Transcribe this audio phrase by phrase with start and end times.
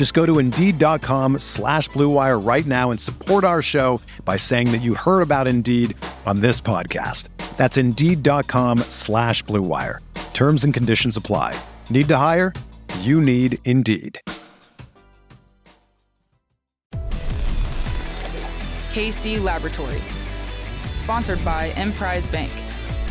[0.00, 4.78] Just go to Indeed.com slash BlueWire right now and support our show by saying that
[4.78, 7.28] you heard about Indeed on this podcast.
[7.58, 9.98] That's Indeed.com slash BlueWire.
[10.32, 11.54] Terms and conditions apply.
[11.90, 12.54] Need to hire?
[13.00, 14.18] You need Indeed.
[18.94, 20.00] KC Laboratory,
[20.94, 22.50] sponsored by Emprise Bank.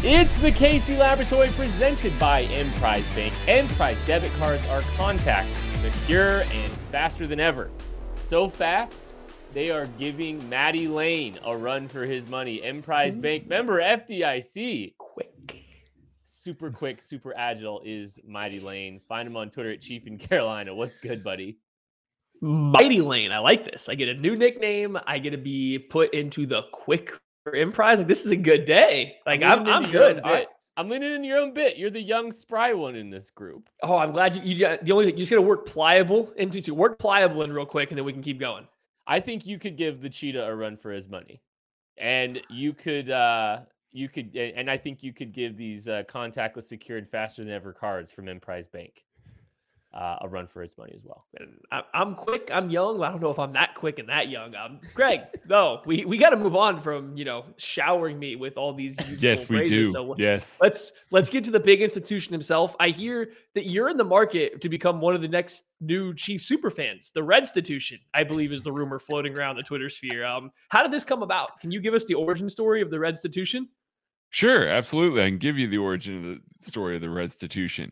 [0.02, 3.32] It's the KC Laboratory presented by Emprise Bank.
[3.48, 7.70] Emprise debit cards are contactless, secure, and faster than ever.
[8.18, 9.16] So fast,
[9.54, 12.64] they are giving Matty Lane a run for his money.
[12.64, 14.96] Emprise Bank member FDIC.
[14.98, 15.64] Quick.
[16.24, 19.02] Super quick, super agile is Mighty Lane.
[19.08, 20.74] Find him on Twitter at Chief in Carolina.
[20.74, 21.58] What's good, buddy?
[22.42, 23.32] Mighty Lane.
[23.32, 23.90] I like this.
[23.90, 24.98] I get a new nickname.
[25.06, 27.98] I get to be put into the quick for Emprise.
[27.98, 29.18] Like this is a good day.
[29.26, 30.22] Like I'm, I'm, I'm good.
[30.24, 30.48] I,
[30.80, 31.76] I'm leaning in your own bit.
[31.76, 33.70] You're the young spry one in this group.
[33.84, 34.42] Oh, I'm glad you.
[34.44, 37.66] you the only thing you just gotta work pliable into to work pliable in real
[37.66, 38.66] quick, and then we can keep going.
[39.06, 41.42] I think you could give the cheetah a run for his money,
[41.98, 43.10] and you could.
[43.10, 43.60] uh
[43.92, 47.74] you could, and I think you could give these uh, contactless, secured, faster than ever
[47.74, 49.04] cards from Emprise Bank
[49.94, 51.26] uh, a run for its money as well.
[51.40, 51.58] And
[51.94, 52.50] I'm quick.
[52.54, 53.02] I'm young.
[53.02, 54.54] I don't know if I'm that quick and that young.
[54.54, 58.58] Um, Greg, no, we, we got to move on from you know showering me with
[58.58, 58.96] all these.
[59.20, 59.88] yes, we phrases.
[59.88, 59.92] do.
[59.92, 62.76] So yes, let's let's get to the big institution himself.
[62.80, 66.42] I hear that you're in the market to become one of the next new chief
[66.42, 67.12] super fans.
[67.14, 70.24] The Red Institution, I believe, is the rumor floating around the Twitter sphere.
[70.26, 71.60] Um, how did this come about?
[71.60, 73.68] Can you give us the origin story of the Red Institution?
[74.32, 75.24] Sure, absolutely.
[75.24, 77.92] I can give you the origin of the story of the Restitution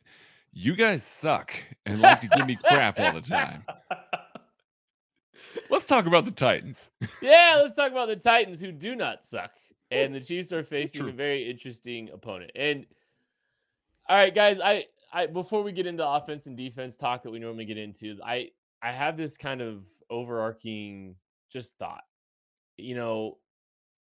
[0.58, 1.54] you guys suck
[1.86, 3.64] and like to give me crap all the time.
[5.70, 6.92] Let's talk about the Titans.
[7.22, 9.52] yeah, let's talk about the Titans who do not suck.
[9.92, 11.10] And the Chiefs are facing True.
[11.10, 12.52] a very interesting opponent.
[12.56, 12.86] And
[14.10, 17.40] all right, guys, I I before we get into offense and defense talk that we
[17.40, 18.50] normally get into, I
[18.82, 21.16] I have this kind of overarching
[21.52, 22.04] just thought.
[22.78, 23.38] You know,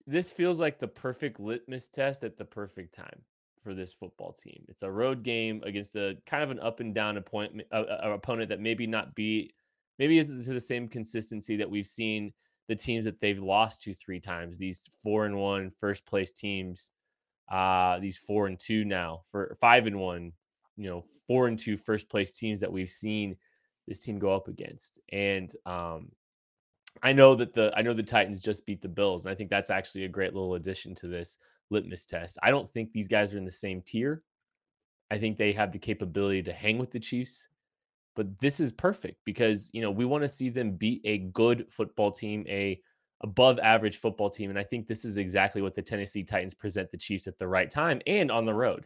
[0.07, 3.21] this feels like the perfect litmus test at the perfect time
[3.65, 4.63] for this football team.
[4.69, 8.11] It's a road game against a kind of an up and down appointment, uh, uh,
[8.13, 9.55] opponent that maybe not be,
[9.97, 12.31] maybe isn't to the same consistency that we've seen
[12.67, 14.55] the teams that they've lost to three times.
[14.55, 16.91] These four and one first place teams,
[17.51, 20.31] uh, these four and two now for five and one,
[20.77, 23.35] you know, four and two first place teams that we've seen
[23.87, 24.99] this team go up against.
[25.11, 26.11] And um,
[27.01, 29.49] I know that the I know the Titans just beat the Bills, and I think
[29.49, 31.39] that's actually a great little addition to this
[31.69, 32.37] litmus test.
[32.43, 34.23] I don't think these guys are in the same tier.
[35.11, 37.47] I think they have the capability to hang with the Chiefs.
[38.15, 41.65] But this is perfect because, you know, we want to see them beat a good
[41.69, 42.79] football team, a
[43.21, 46.91] above average football team, and I think this is exactly what the Tennessee Titans present
[46.91, 48.85] the Chiefs at the right time and on the road.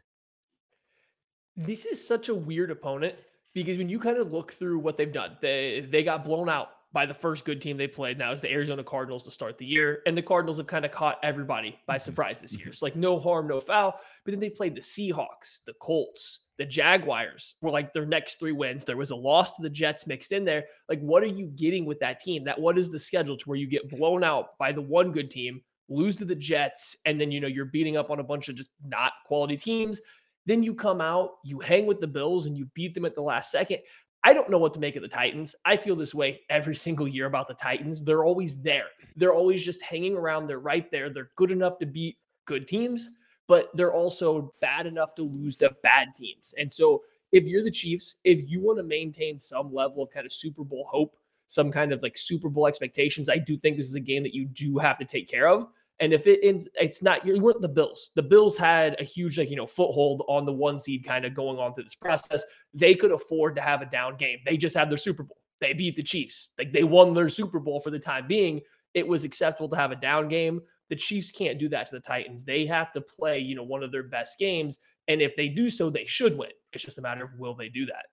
[1.57, 3.15] This is such a weird opponent
[3.53, 6.69] because when you kind of look through what they've done, they they got blown out
[6.91, 8.17] by the first good team they played.
[8.17, 10.91] Now is the Arizona Cardinals to start the year, and the Cardinals have kind of
[10.91, 12.03] caught everybody by mm-hmm.
[12.03, 12.67] surprise this year.
[12.67, 12.73] Mm-hmm.
[12.73, 13.99] So like no harm, no foul.
[14.25, 18.51] But then they played the Seahawks, the Colts, the Jaguars were like their next three
[18.51, 18.83] wins.
[18.83, 20.65] There was a loss to the Jets mixed in there.
[20.89, 22.43] Like what are you getting with that team?
[22.43, 25.31] That what is the schedule to where you get blown out by the one good
[25.31, 28.49] team, lose to the Jets, and then you know you're beating up on a bunch
[28.49, 30.01] of just not quality teams.
[30.45, 33.21] Then you come out, you hang with the Bills, and you beat them at the
[33.21, 33.79] last second.
[34.23, 35.55] I don't know what to make of the Titans.
[35.65, 38.01] I feel this way every single year about the Titans.
[38.01, 38.87] They're always there.
[39.15, 40.47] They're always just hanging around.
[40.47, 41.09] They're right there.
[41.09, 43.09] They're good enough to beat good teams,
[43.47, 46.53] but they're also bad enough to lose to bad teams.
[46.57, 50.25] And so, if you're the Chiefs, if you want to maintain some level of kind
[50.25, 51.15] of Super Bowl hope,
[51.47, 54.33] some kind of like Super Bowl expectations, I do think this is a game that
[54.33, 55.67] you do have to take care of.
[55.99, 58.11] And if it ends, it's not you weren't the Bills.
[58.15, 61.33] The Bills had a huge like you know foothold on the one seed kind of
[61.33, 62.43] going on through this process.
[62.73, 64.39] They could afford to have a down game.
[64.45, 65.37] They just had their Super Bowl.
[65.59, 66.49] They beat the Chiefs.
[66.57, 68.61] Like they won their Super Bowl for the time being.
[68.93, 70.61] It was acceptable to have a down game.
[70.89, 72.43] The Chiefs can't do that to the Titans.
[72.43, 74.79] They have to play, you know, one of their best games.
[75.07, 76.49] And if they do so, they should win.
[76.73, 78.05] It's just a matter of will they do that?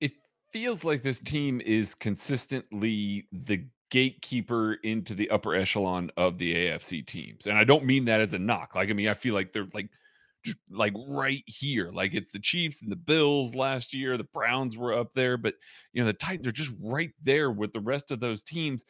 [0.00, 0.12] It
[0.52, 7.06] feels like this team is consistently the gatekeeper into the upper echelon of the AFC
[7.06, 7.46] teams.
[7.46, 8.74] And I don't mean that as a knock.
[8.74, 9.88] Like, I mean, I feel like they're like,
[10.70, 11.90] like right here.
[11.92, 14.16] Like it's the Chiefs and the Bills last year.
[14.16, 15.54] The Browns were up there, but
[15.92, 18.84] you know, the Titans are just right there with the rest of those teams,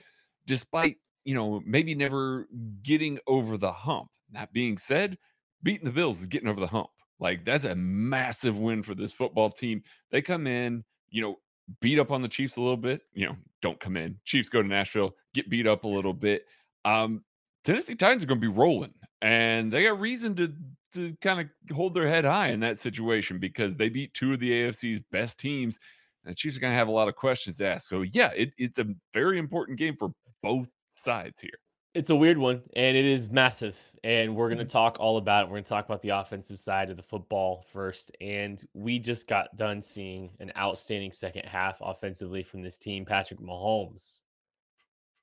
[0.46, 2.48] despite, you know, maybe never
[2.82, 4.08] getting over the hump.
[4.32, 5.16] That being said,
[5.62, 6.90] beating the Bills is getting over the hump.
[7.20, 9.82] Like that's a massive win for this football team.
[10.10, 11.36] They come in, you know,
[11.80, 13.02] beat up on the Chiefs a little bit.
[13.12, 14.16] You know, don't come in.
[14.24, 16.46] Chiefs go to Nashville, get beat up a little bit.
[16.84, 17.24] Um,
[17.64, 20.52] Tennessee Titans are going to be rolling, and they got reason to
[20.94, 24.40] to kind of hold their head high in that situation because they beat two of
[24.40, 25.78] the AFC's best teams.
[26.24, 27.86] And the Chiefs are going to have a lot of questions to ask.
[27.86, 30.12] So yeah, it, it's a very important game for
[30.42, 31.58] both sides here.
[31.98, 33.76] It's a weird one, and it is massive.
[34.04, 34.70] And we're going to mm-hmm.
[34.70, 35.46] talk all about it.
[35.46, 38.12] We're going to talk about the offensive side of the football first.
[38.20, 43.04] And we just got done seeing an outstanding second half offensively from this team.
[43.04, 44.20] Patrick Mahomes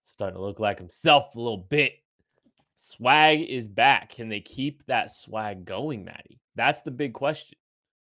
[0.03, 1.93] starting to look like himself a little bit.
[2.75, 4.09] Swag is back.
[4.09, 6.41] Can they keep that swag going, Maddie?
[6.55, 7.57] That's the big question.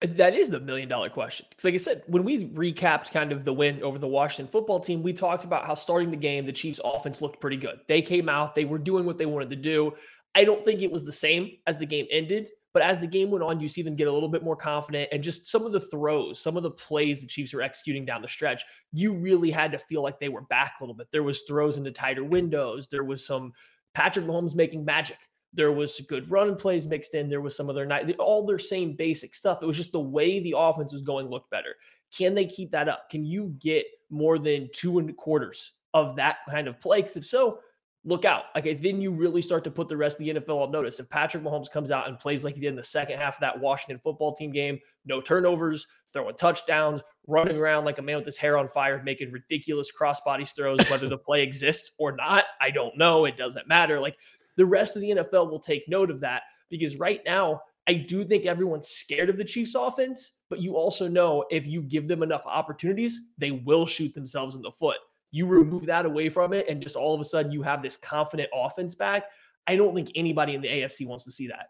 [0.03, 1.45] That is the million dollar question.
[1.49, 4.81] Because, like I said, when we recapped kind of the win over the Washington football
[4.81, 7.79] team, we talked about how starting the game, the Chiefs' offense looked pretty good.
[7.87, 9.93] They came out, they were doing what they wanted to do.
[10.35, 13.31] I don't think it was the same as the game ended, but as the game
[13.31, 15.07] went on, you see them get a little bit more confident.
[15.13, 18.21] And just some of the throws, some of the plays the Chiefs were executing down
[18.21, 21.07] the stretch, you really had to feel like they were back a little bit.
[21.13, 22.89] There was throws into tighter windows.
[22.91, 23.53] There was some
[23.93, 25.17] Patrick Mahomes making magic
[25.53, 27.29] there was good run plays mixed in.
[27.29, 29.59] There was some other night, all their same basic stuff.
[29.61, 31.75] It was just the way the offense was going looked better.
[32.15, 33.09] Can they keep that up?
[33.09, 37.01] Can you get more than two and quarters of that kind of play?
[37.01, 37.59] Because if so,
[38.05, 38.45] look out.
[38.57, 40.99] Okay, then you really start to put the rest of the NFL on notice.
[40.99, 43.41] If Patrick Mahomes comes out and plays like he did in the second half of
[43.41, 48.25] that Washington football team game, no turnovers, throwing touchdowns, running around like a man with
[48.25, 52.71] his hair on fire, making ridiculous crossbody throws, whether the play exists or not, I
[52.71, 53.25] don't know.
[53.25, 53.99] It doesn't matter.
[53.99, 54.17] Like
[54.57, 58.23] the rest of the NFL will take note of that because right now, I do
[58.23, 62.23] think everyone's scared of the Chiefs offense, but you also know if you give them
[62.23, 64.97] enough opportunities, they will shoot themselves in the foot.
[65.31, 67.97] You remove that away from it, and just all of a sudden you have this
[67.97, 69.25] confident offense back.
[69.67, 71.67] I don't think anybody in the AFC wants to see that.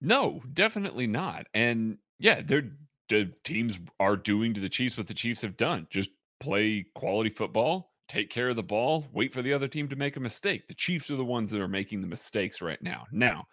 [0.00, 1.46] No, definitely not.
[1.54, 2.70] And yeah, they're
[3.10, 5.86] the teams are doing to the Chiefs what the Chiefs have done.
[5.90, 9.94] Just play quality football, take care of the ball, wait for the other team to
[9.94, 10.66] make a mistake.
[10.66, 13.06] The Chiefs are the ones that are making the mistakes right now.
[13.12, 13.46] Now,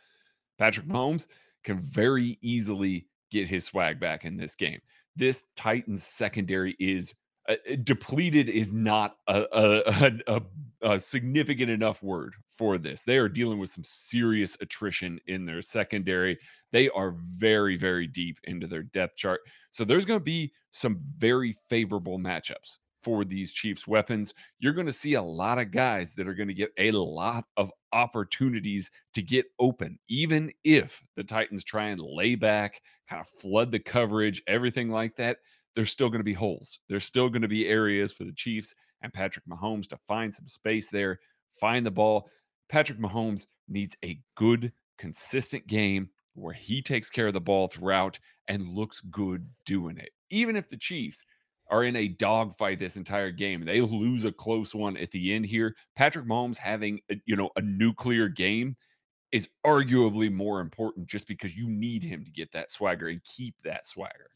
[0.58, 1.28] Patrick Mahomes
[1.64, 4.80] can very easily get his swag back in this game.
[5.16, 7.14] This Titans secondary is
[7.48, 10.42] uh, uh depleted is not a, a, a,
[10.82, 13.04] a, significant enough word for this.
[13.04, 16.40] They are dealing with some serious attrition in their secondary.
[16.72, 19.42] They are very, very deep into their depth chart.
[19.70, 22.78] So there's going to be some very favorable matchups
[23.08, 26.50] for these Chiefs weapons, you're going to see a lot of guys that are going
[26.50, 32.02] to get a lot of opportunities to get open, even if the Titans try and
[32.02, 35.38] lay back, kind of flood the coverage, everything like that.
[35.74, 36.80] There's still going to be holes.
[36.90, 40.50] There's still going to be areas for the Chiefs and Patrick Mahomes to find some
[40.50, 41.22] space there,
[41.62, 42.28] find the ball.
[42.68, 48.20] Patrick Mahomes needs a good, consistent game where he takes care of the ball throughout
[48.50, 50.10] and looks good doing it.
[50.30, 51.24] Even if the Chiefs
[51.70, 53.66] are in a dogfight this entire game.
[53.66, 55.76] They lose a close one at the end here.
[55.96, 58.76] Patrick Mahomes having a, you know a nuclear game
[59.32, 63.56] is arguably more important just because you need him to get that swagger and keep
[63.64, 64.30] that swagger.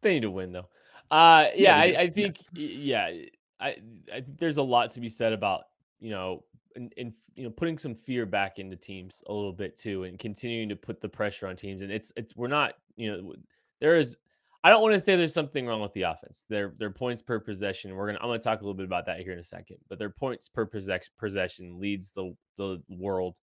[0.00, 0.68] They need to win though.
[1.10, 3.08] Uh yeah, yeah I, I, think yeah.
[3.08, 3.24] yeah,
[3.60, 3.76] I
[4.12, 5.64] I think there's a lot to be said about,
[6.00, 9.76] you know, and, and you know putting some fear back into teams a little bit
[9.76, 13.12] too and continuing to put the pressure on teams and it's it's we're not, you
[13.12, 13.34] know,
[13.80, 14.16] there is
[14.64, 16.44] I don't want to say there's something wrong with the offense.
[16.48, 17.94] Their their points per possession.
[17.96, 19.78] We're gonna I'm gonna talk a little bit about that here in a second.
[19.88, 23.38] But their points per possession leads the the world.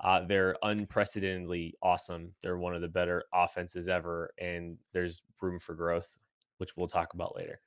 [0.00, 2.32] Uh, they're unprecedentedly awesome.
[2.42, 6.16] They're one of the better offenses ever, and there's room for growth,
[6.58, 7.60] which we'll talk about later.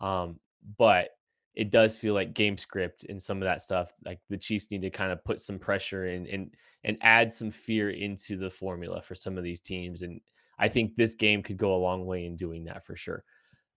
[0.00, 0.38] Um,
[0.78, 1.10] but
[1.54, 3.92] it does feel like game script and some of that stuff.
[4.04, 7.50] Like the Chiefs need to kind of put some pressure in and and add some
[7.50, 10.02] fear into the formula for some of these teams.
[10.02, 10.20] And
[10.58, 13.24] I think this game could go a long way in doing that for sure.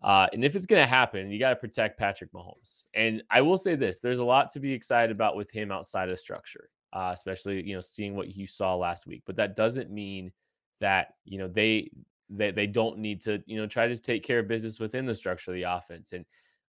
[0.04, 2.88] Uh, and if it's going to happen, you got to protect Patrick Mahomes.
[2.94, 6.10] And I will say this: there's a lot to be excited about with him outside
[6.10, 9.24] of structure, uh, especially you know seeing what you saw last week.
[9.26, 10.32] But that doesn't mean
[10.80, 11.90] that you know they
[12.30, 15.16] they they don't need to you know try to take care of business within the
[15.16, 16.14] structure of the offense.
[16.14, 16.26] And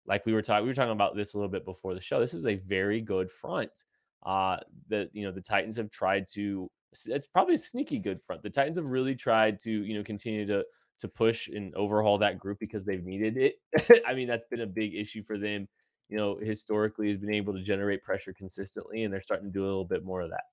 [0.05, 2.19] like we were talking, we were talking about this a little bit before the show.
[2.19, 3.83] This is a very good front.
[4.25, 4.57] uh,
[4.89, 6.69] that you know the Titans have tried to.
[7.05, 8.43] It's probably a sneaky good front.
[8.43, 10.65] The Titans have really tried to you know continue to
[10.99, 14.03] to push and overhaul that group because they've needed it.
[14.07, 15.67] I mean, that's been a big issue for them.
[16.09, 19.63] You know, historically has been able to generate pressure consistently, and they're starting to do
[19.63, 20.43] a little bit more of that.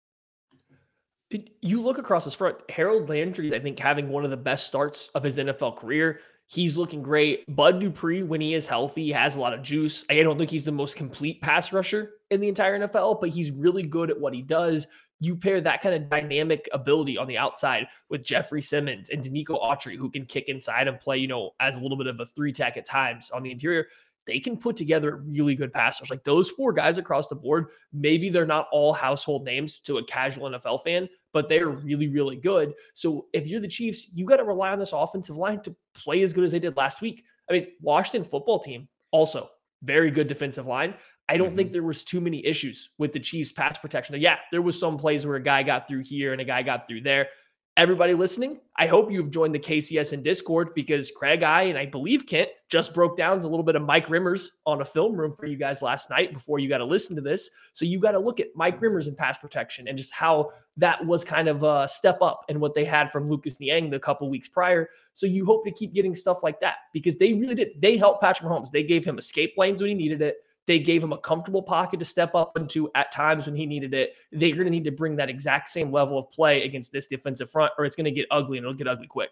[1.63, 4.67] You look across this front, Harold Landry is, I think, having one of the best
[4.67, 6.21] starts of his NFL career.
[6.47, 7.45] He's looking great.
[7.55, 10.05] Bud Dupree, when he is healthy, has a lot of juice.
[10.11, 13.51] I don't think he's the most complete pass rusher in the entire NFL, but he's
[13.51, 14.87] really good at what he does.
[15.21, 19.63] You pair that kind of dynamic ability on the outside with Jeffrey Simmons and Denico
[19.63, 22.27] Autry, who can kick inside and play, you know, as a little bit of a
[22.27, 23.87] three tech at times on the interior
[24.27, 26.11] they can put together really good passers.
[26.11, 30.05] Like those four guys across the board, maybe they're not all household names to a
[30.05, 32.73] casual NFL fan, but they're really, really good.
[32.95, 36.23] So if you're the Chiefs, you got to rely on this offensive line to play
[36.23, 37.25] as good as they did last week.
[37.51, 39.51] I mean, Washington football team also
[39.83, 40.95] very good defensive line.
[41.29, 41.57] I don't mm-hmm.
[41.57, 44.21] think there was too many issues with the Chiefs pass protection.
[44.21, 46.87] Yeah, there was some plays where a guy got through here and a guy got
[46.87, 47.29] through there
[47.77, 52.27] everybody listening, I hope you've joined the KCSN Discord because Craig, I, and I believe
[52.27, 55.47] Kent just broke down a little bit of Mike Remmers on a film room for
[55.47, 57.51] you guys last night before you got to listen to this.
[57.73, 61.05] So you got to look at Mike Remmers and pass protection and just how that
[61.05, 64.31] was kind of a step up and what they had from Lucas Niang the couple
[64.31, 64.89] weeks prior.
[65.13, 67.69] So you hope to keep getting stuff like that because they really did.
[67.81, 68.71] They helped Patrick Mahomes.
[68.71, 70.37] They gave him escape lanes when he needed it.
[70.67, 73.93] They gave him a comfortable pocket to step up into at times when he needed
[73.93, 74.15] it.
[74.33, 77.51] They're going to need to bring that exact same level of play against this defensive
[77.51, 79.31] front, or it's going to get ugly and it'll get ugly quick.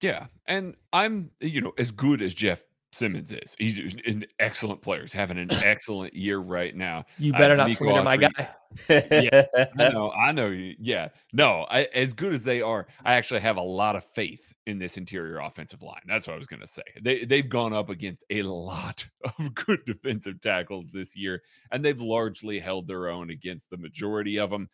[0.00, 0.26] Yeah.
[0.46, 3.54] And I'm, you know, as good as Jeff Simmons is.
[3.58, 5.02] He's an excellent player.
[5.02, 7.04] He's having an excellent year right now.
[7.18, 8.48] You better uh, not slander my guy.
[8.88, 10.10] yeah, I know.
[10.10, 10.48] I know.
[10.48, 11.66] Yeah, no.
[11.70, 14.96] I, as good as they are, I actually have a lot of faith in this
[14.96, 16.00] interior offensive line.
[16.06, 16.82] That's what I was going to say.
[17.00, 19.06] They they've gone up against a lot
[19.38, 24.38] of good defensive tackles this year, and they've largely held their own against the majority
[24.38, 24.68] of them.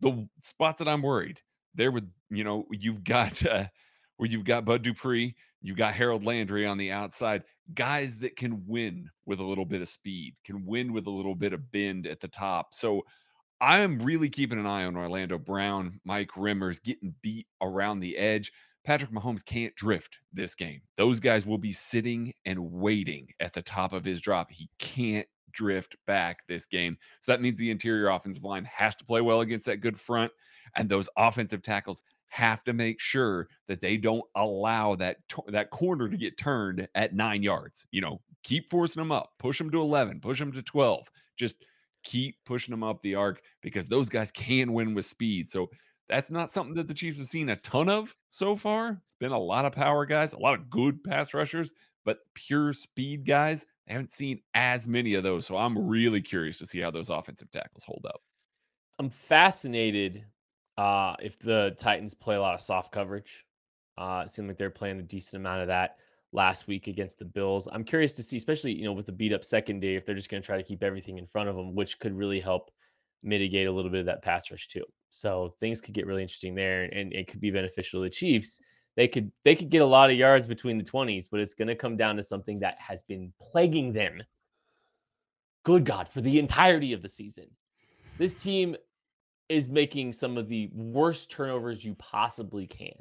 [0.00, 1.40] The spots that I'm worried
[1.74, 3.66] there with you know you've got uh,
[4.18, 7.44] where you've got Bud Dupree you've got Harold Landry on the outside,
[7.74, 11.34] guys that can win with a little bit of speed, can win with a little
[11.34, 12.72] bit of bend at the top.
[12.72, 13.02] So
[13.60, 18.16] I am really keeping an eye on Orlando Brown, Mike Remmers getting beat around the
[18.16, 18.52] edge.
[18.84, 20.80] Patrick Mahomes can't drift this game.
[20.96, 24.50] Those guys will be sitting and waiting at the top of his drop.
[24.50, 26.96] He can't drift back this game.
[27.20, 30.30] So that means the interior offensive line has to play well against that good front,
[30.76, 35.16] and those offensive tackles have to make sure that they don't allow that
[35.48, 37.86] that corner to get turned at nine yards.
[37.90, 41.10] You know, keep forcing them up, push them to 11, push them to 12.
[41.36, 41.64] Just
[42.04, 45.50] keep pushing them up the arc because those guys can win with speed.
[45.50, 45.70] So
[46.08, 49.00] that's not something that the Chiefs have seen a ton of so far.
[49.04, 51.72] It's been a lot of power guys, a lot of good pass rushers,
[52.04, 55.46] but pure speed guys, I haven't seen as many of those.
[55.46, 58.20] So I'm really curious to see how those offensive tackles hold up.
[58.98, 60.24] I'm fascinated
[60.78, 63.44] uh, if the Titans play a lot of soft coverage,
[63.98, 65.96] uh, it seemed like they're playing a decent amount of that
[66.32, 67.66] last week against the Bills.
[67.72, 70.30] I'm curious to see, especially you know with the beat up secondary, if they're just
[70.30, 72.70] going to try to keep everything in front of them, which could really help
[73.24, 74.84] mitigate a little bit of that pass rush too.
[75.10, 78.60] So things could get really interesting there, and it could be beneficial to the Chiefs.
[78.94, 81.68] They could they could get a lot of yards between the 20s, but it's going
[81.68, 84.22] to come down to something that has been plaguing them.
[85.64, 87.46] Good God, for the entirety of the season.
[88.16, 88.76] This team
[89.48, 92.92] is making some of the worst turnovers you possibly can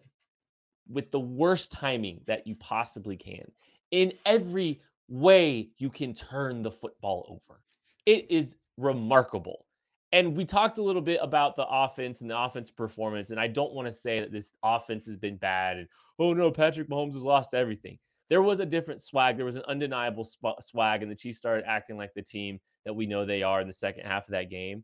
[0.89, 3.51] with the worst timing that you possibly can
[3.91, 7.61] in every way you can turn the football over.
[8.05, 9.65] It is remarkable.
[10.13, 13.29] And we talked a little bit about the offense and the offense performance.
[13.29, 15.87] And I don't want to say that this offense has been bad and,
[16.17, 17.99] oh no, Patrick Mahomes has lost everything.
[18.29, 19.37] There was a different swag.
[19.37, 20.27] There was an undeniable
[20.59, 23.67] swag, and the Chiefs started acting like the team that we know they are in
[23.67, 24.83] the second half of that game.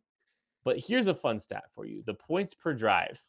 [0.63, 3.21] But here's a fun stat for you the points per drive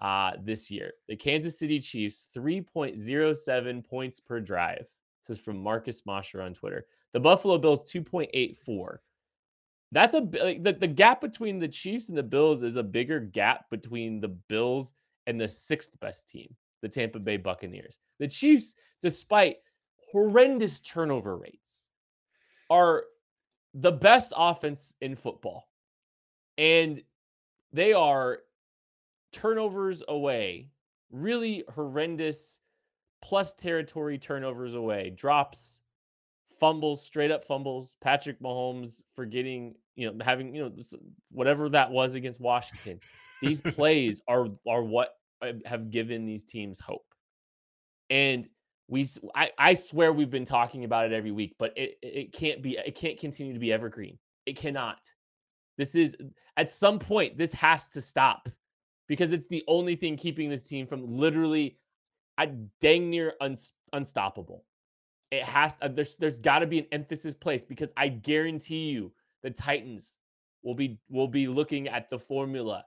[0.00, 0.92] uh, this year.
[1.08, 4.86] The Kansas City Chiefs, 3.07 points per drive.
[5.26, 6.86] This is from Marcus Mosher on Twitter.
[7.12, 8.98] The Buffalo Bills, 2.84.
[9.92, 13.18] That's a like, the, the gap between the Chiefs and the Bills is a bigger
[13.20, 14.92] gap between the Bills
[15.26, 17.98] and the sixth best team, the Tampa Bay Buccaneers.
[18.18, 19.56] The Chiefs, despite
[19.96, 21.86] horrendous turnover rates,
[22.70, 23.04] are
[23.74, 25.69] the best offense in football.
[26.60, 27.02] And
[27.72, 28.40] they are
[29.32, 30.68] turnovers away,
[31.10, 32.60] really horrendous
[33.22, 35.80] plus territory turnovers away, drops,
[36.58, 37.96] fumbles, straight up fumbles.
[38.02, 40.72] Patrick Mahomes forgetting, you know, having, you know,
[41.32, 43.00] whatever that was against Washington.
[43.40, 47.06] These plays are are what uh, have given these teams hope.
[48.10, 48.46] And
[48.86, 52.62] we I, I swear we've been talking about it every week, but it it can't
[52.62, 54.18] be it can't continue to be evergreen.
[54.44, 54.98] It cannot
[55.80, 56.14] This is
[56.58, 58.50] at some point this has to stop
[59.08, 61.78] because it's the only thing keeping this team from literally
[62.82, 63.56] dang near un-
[63.94, 64.66] unstoppable.
[65.30, 69.10] It has uh, there's there's got to be an emphasis placed because I guarantee you
[69.42, 70.18] the Titans
[70.62, 72.84] will be will be looking at the formula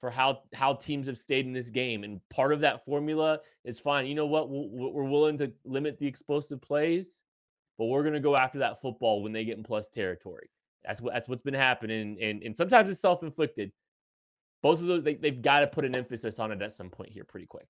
[0.00, 3.78] for how how teams have stayed in this game and part of that formula is
[3.78, 4.06] fine.
[4.06, 4.50] You know what?
[4.50, 7.22] we we're willing to limit the explosive plays,
[7.78, 10.50] but we're going to go after that football when they get in plus territory.
[10.86, 13.72] That's what that's what's been happening and and sometimes it's self-inflicted.
[14.62, 17.10] Both of those they, they've got to put an emphasis on it at some point
[17.10, 17.68] here pretty quick.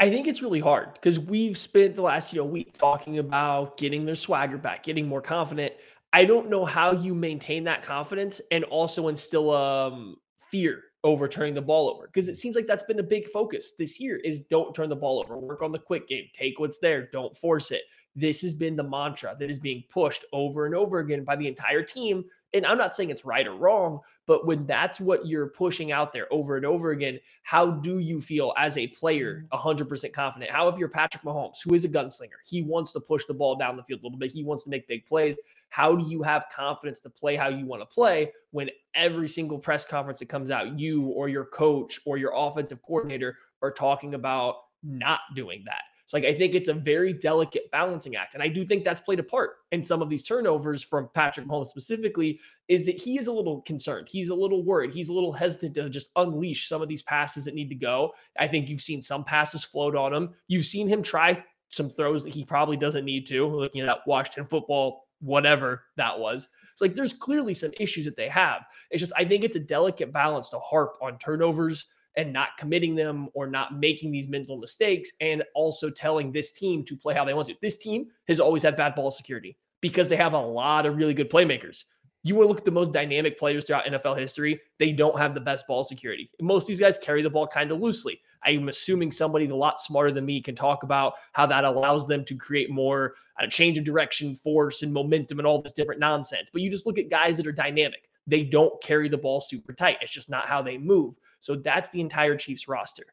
[0.00, 3.76] I think it's really hard because we've spent the last you know week talking about
[3.76, 5.74] getting their swagger back, getting more confident.
[6.12, 10.16] I don't know how you maintain that confidence and also instill um,
[10.50, 13.72] fear over turning the ball over because it seems like that's been a big focus
[13.78, 16.78] this year is don't turn the ball over work on the quick game take what's
[16.78, 17.82] there don't force it
[18.16, 21.46] this has been the mantra that is being pushed over and over again by the
[21.46, 25.48] entire team and I'm not saying it's right or wrong, but when that's what you're
[25.48, 29.88] pushing out there over and over again, how do you feel as a player 100%
[29.88, 30.12] mm-hmm.
[30.14, 30.50] confident?
[30.52, 33.56] How if you're Patrick Mahomes, who is a gunslinger, he wants to push the ball
[33.56, 35.34] down the field a little bit, he wants to make big plays.
[35.74, 39.58] How do you have confidence to play how you want to play when every single
[39.58, 44.14] press conference that comes out, you or your coach or your offensive coordinator are talking
[44.14, 44.54] about
[44.84, 45.82] not doing that?
[46.06, 48.34] So like I think it's a very delicate balancing act.
[48.34, 51.48] And I do think that's played a part in some of these turnovers from Patrick
[51.48, 52.38] Mahomes specifically,
[52.68, 54.06] is that he is a little concerned.
[54.08, 54.94] He's a little worried.
[54.94, 58.12] He's a little hesitant to just unleash some of these passes that need to go.
[58.38, 60.34] I think you've seen some passes float on him.
[60.46, 64.06] You've seen him try some throws that he probably doesn't need to, looking at that
[64.06, 66.48] Washington football, whatever that was.
[66.72, 68.62] It's like there's clearly some issues that they have.
[68.90, 72.94] It's just I think it's a delicate balance to harp on turnovers and not committing
[72.94, 77.24] them or not making these mental mistakes and also telling this team to play how
[77.24, 77.54] they want to.
[77.60, 81.14] This team has always had bad ball security because they have a lot of really
[81.14, 81.84] good playmakers.
[82.24, 85.34] You want to look at the most dynamic players throughout NFL history, they don't have
[85.34, 86.30] the best ball security.
[86.40, 88.18] Most of these guys carry the ball kind of loosely.
[88.42, 92.24] I'm assuming somebody a lot smarter than me can talk about how that allows them
[92.24, 96.48] to create more uh, change of direction, force, and momentum, and all this different nonsense.
[96.50, 98.08] But you just look at guys that are dynamic.
[98.26, 99.98] They don't carry the ball super tight.
[100.00, 101.16] It's just not how they move.
[101.40, 103.04] So that's the entire Chiefs roster.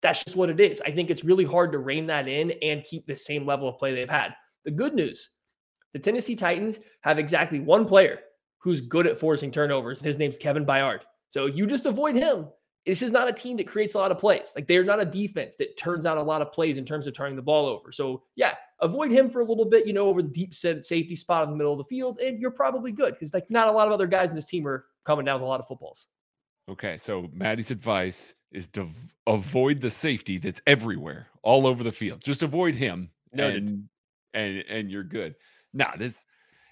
[0.00, 0.80] That's just what it is.
[0.86, 3.78] I think it's really hard to rein that in and keep the same level of
[3.78, 4.34] play they've had.
[4.64, 5.30] The good news
[5.92, 8.20] the Tennessee Titans have exactly one player
[8.58, 11.00] who's good at forcing turnovers, and his name's Kevin Byard.
[11.28, 12.46] So you just avoid him.
[12.86, 14.52] This is not a team that creates a lot of plays.
[14.56, 17.14] Like they're not a defense that turns out a lot of plays in terms of
[17.14, 17.92] turning the ball over.
[17.92, 21.14] So yeah, avoid him for a little bit, you know, over the deep set safety
[21.14, 23.72] spot in the middle of the field, and you're probably good because like not a
[23.72, 26.06] lot of other guys in this team are coming down with a lot of footballs.
[26.68, 28.88] Okay, so Maddie's advice is to
[29.26, 32.20] avoid the safety that's everywhere, all over the field.
[32.22, 33.64] Just avoid him, Noted.
[33.64, 33.88] and
[34.34, 35.34] and and you're good.
[35.72, 36.24] Nah, this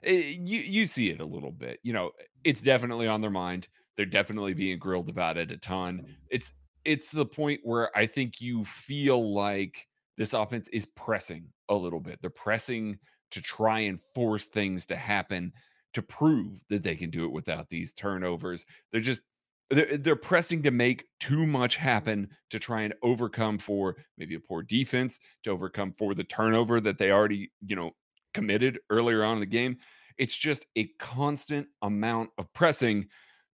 [0.04, 1.80] eh, you you see it a little bit.
[1.82, 2.12] You know,
[2.44, 3.68] it's definitely on their mind.
[3.96, 6.02] They're definitely being grilled about it a ton.
[6.30, 6.52] It's
[6.84, 9.86] it's the point where I think you feel like
[10.16, 12.20] this offense is pressing a little bit.
[12.20, 12.98] They're pressing
[13.32, 15.52] to try and force things to happen
[15.92, 18.64] to prove that they can do it without these turnovers.
[18.92, 19.22] They're just
[19.70, 24.40] they're, they're pressing to make too much happen to try and overcome for maybe a
[24.40, 27.92] poor defense, to overcome for the turnover that they already, you know,
[28.34, 29.76] committed earlier on in the game.
[30.18, 33.06] It's just a constant amount of pressing.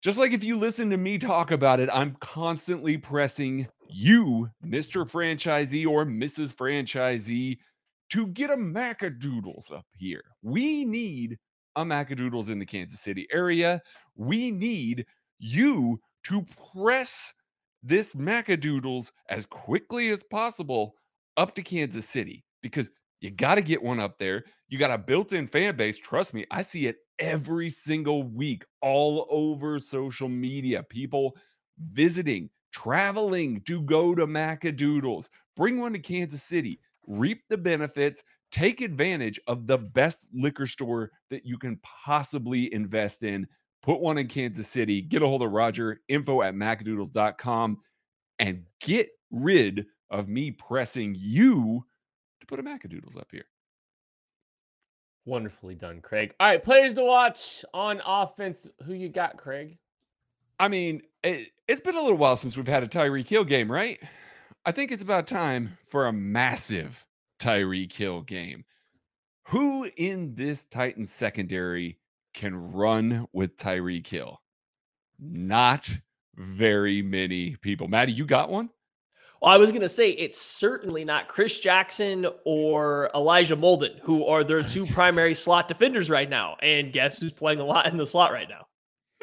[0.02, 5.08] Just like if you listen to me talk about it, I'm constantly pressing you, Mr.
[5.08, 6.54] Franchisee or Mrs.
[6.54, 7.58] Franchisee,
[8.10, 10.22] to get a Macadoodles up here.
[10.42, 11.38] We need
[11.76, 13.80] a Macadoodles in the Kansas City area.
[14.14, 15.06] We need
[15.38, 17.32] you to press
[17.82, 20.94] this Macadoodles as quickly as possible
[21.36, 24.44] up to Kansas City because you got to get one up there.
[24.68, 25.96] You got a built in fan base.
[25.98, 30.82] Trust me, I see it every single week all over social media.
[30.82, 31.36] People
[31.92, 35.28] visiting, traveling to go to Macadoodles.
[35.56, 41.10] Bring one to Kansas City, reap the benefits, take advantage of the best liquor store
[41.30, 43.46] that you can possibly invest in
[43.86, 47.78] put one in Kansas City, get a hold of Roger, info at macadoodles.com,
[48.40, 51.84] and get rid of me pressing you
[52.46, 53.46] to put a Macadoodles up here.
[55.24, 56.34] Wonderfully done, Craig.
[56.38, 58.68] All right, players to watch on offense.
[58.84, 59.76] Who you got, Craig?
[60.58, 63.70] I mean, it, has been a little while since we've had a Tyreek Hill game,
[63.70, 63.98] right?
[64.64, 67.06] I think it's about time for a massive
[67.40, 68.64] Tyreek Hill game.
[69.48, 71.98] Who in this Titans secondary
[72.32, 74.40] can run with Tyreek Hill?
[75.18, 75.88] Not
[76.36, 77.88] very many people.
[77.88, 78.70] Maddie, you got one?
[79.40, 84.24] Well, I was going to say it's certainly not Chris Jackson or Elijah Molden, who
[84.26, 86.56] are their two primary slot defenders right now.
[86.62, 88.66] And guess who's playing a lot in the slot right now?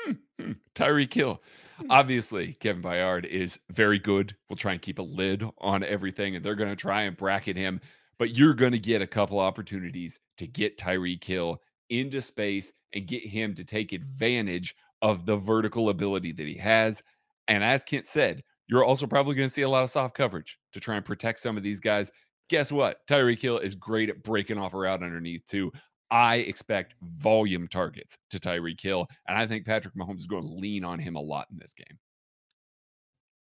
[0.05, 1.41] Tyree hmm, Tyreek Hill.
[1.79, 1.87] Hmm.
[1.89, 4.35] Obviously, Kevin Byard is very good.
[4.49, 7.57] We'll try and keep a lid on everything, and they're going to try and bracket
[7.57, 7.81] him.
[8.19, 13.07] But you're going to get a couple opportunities to get Tyreek Hill into space and
[13.07, 17.01] get him to take advantage of the vertical ability that he has.
[17.47, 20.57] And as Kent said, you're also probably going to see a lot of soft coverage
[20.73, 22.11] to try and protect some of these guys.
[22.49, 23.05] Guess what?
[23.07, 25.71] Tyreek Hill is great at breaking off a route underneath, too.
[26.11, 30.53] I expect volume targets to Tyreek Hill, and I think Patrick Mahomes is going to
[30.53, 31.97] lean on him a lot in this game.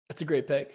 [0.07, 0.73] That's a great pick.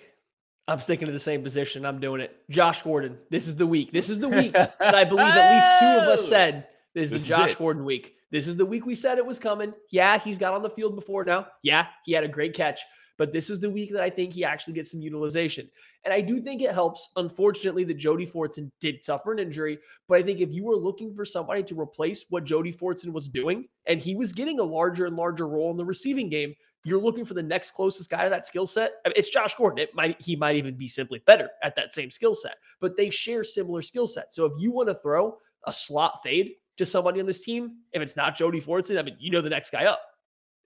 [0.69, 1.87] I'm sticking to the same position.
[1.87, 2.39] I'm doing it.
[2.51, 3.19] Josh Gordon.
[3.31, 3.93] This is the week.
[3.93, 7.11] This is the week that I believe at least two of us said this is
[7.13, 7.59] This the Josh it.
[7.59, 8.15] Gordon week.
[8.33, 9.73] This is the week we said it was coming.
[9.93, 11.47] Yeah, he's got on the field before now.
[11.63, 12.81] Yeah, he had a great catch.
[13.19, 15.69] But this is the week that I think he actually gets some utilization.
[16.05, 17.11] And I do think it helps.
[17.17, 19.79] Unfortunately, that Jody Fortson did suffer an injury.
[20.09, 23.29] But I think if you were looking for somebody to replace what Jody Fortson was
[23.29, 26.55] doing, and he was getting a larger and larger role in the receiving game,
[26.87, 28.93] you're looking for the next closest guy to that skill set.
[29.05, 29.79] I mean, it's Josh Gordon.
[29.79, 33.11] It might he might even be simply better at that same skill set, but they
[33.11, 34.37] share similar skill sets.
[34.37, 38.01] So if you want to throw a slot fade to somebody on this team, if
[38.01, 40.01] it's not Jody Fortson, I mean, you know the next guy up.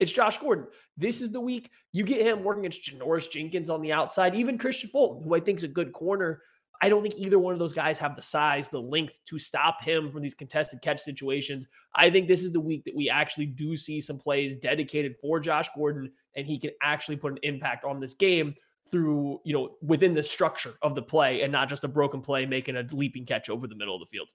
[0.01, 0.67] It's Josh Gordon.
[0.97, 4.59] This is the week you get him working against Janoris Jenkins on the outside, even
[4.59, 6.43] Kristian Fulton, who I think is a good corner.
[6.83, 9.83] I don't think either one of those guys have the size, the length to stop
[9.83, 11.69] him from these contested catch situations.
[11.95, 15.39] I think this is the week that we actually do see some plays dedicated for
[15.39, 18.55] Josh Gordon, and he can actually put an impact on this game
[18.91, 22.47] through, you know, within the structure of the play and not just a broken play
[22.47, 24.29] making a leaping catch over the middle of the field.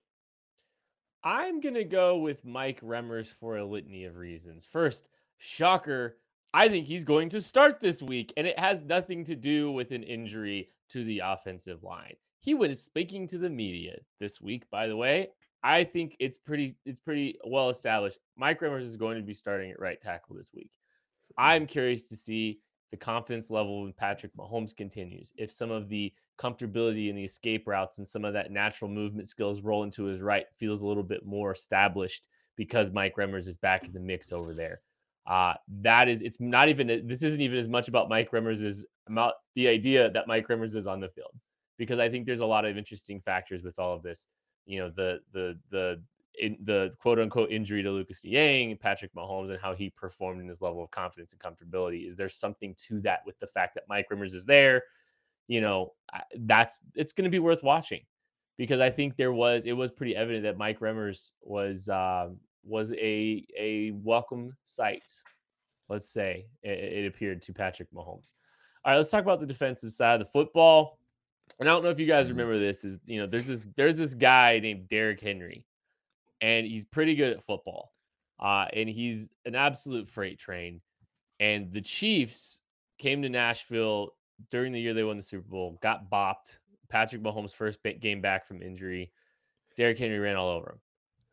[1.23, 4.63] I'm going to go with Mike Remmers for a litany of reasons.
[4.63, 6.17] First, shocker,
[6.53, 9.91] I think he's going to start this week, and it has nothing to do with
[9.91, 12.15] an injury to the offensive line.
[12.39, 15.29] He was speaking to the media this week, by the way.
[15.63, 18.19] I think it's pretty it's pretty well established.
[18.37, 20.69] Mike Remmers is going to be starting at right tackle this week.
[21.35, 21.41] Hmm.
[21.43, 22.59] I'm curious to see
[22.91, 25.33] the confidence level when Patrick Mahomes continues.
[25.37, 29.27] If some of the comfortability in the escape routes and some of that natural movement
[29.27, 33.57] skills roll into his right feels a little bit more established because Mike Remmers is
[33.57, 34.81] back in the mix over there.
[35.27, 38.85] Uh, that is, it's not even, this isn't even as much about Mike Remmers as
[39.07, 41.33] about the idea that Mike Remmers is on the field,
[41.77, 44.27] because I think there's a lot of interesting factors with all of this.
[44.65, 46.01] You know, the, the, the,
[46.39, 50.47] in, the quote unquote injury to Lucas Niang, Patrick Mahomes, and how he performed in
[50.47, 52.09] his level of confidence and comfortability.
[52.09, 54.83] Is there something to that with the fact that Mike Remmers is there?
[55.47, 55.93] You know,
[56.39, 58.01] that's it's going to be worth watching
[58.57, 62.91] because I think there was it was pretty evident that Mike Remmers was um, was
[62.93, 65.11] a a welcome sight.
[65.87, 68.31] Let's say it, it appeared to Patrick Mahomes.
[68.83, 70.99] All right, let's talk about the defensive side of the football.
[71.59, 72.31] And I don't know if you guys Mhm.
[72.31, 72.83] remember this.
[72.83, 75.65] Is you know there's this there's this guy named Derrick Henry,
[76.41, 77.93] and he's pretty good at football,
[78.39, 80.81] uh, and he's an absolute freight train.
[81.39, 82.61] And the Chiefs
[82.97, 84.15] came to Nashville
[84.49, 86.59] during the year they won the Super Bowl, got bopped.
[86.89, 89.11] Patrick Mahomes' first game back from injury.
[89.75, 90.79] Derrick Henry ran all over him.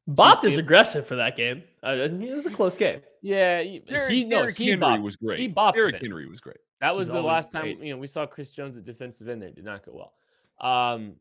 [0.07, 1.62] Bop is aggressive for that game.
[1.85, 3.01] Uh, it was a close game.
[3.21, 5.03] Yeah, he, Derrick, he, no, Derrick he Henry bopped.
[5.03, 5.38] was great.
[5.38, 6.03] He bopped Derrick them.
[6.03, 6.59] Henry was great.
[6.81, 9.41] That was He's the last time you know we saw Chris Jones at defensive end
[9.41, 9.51] there.
[9.51, 9.93] Did not go
[10.61, 10.69] well.
[10.69, 11.15] Um,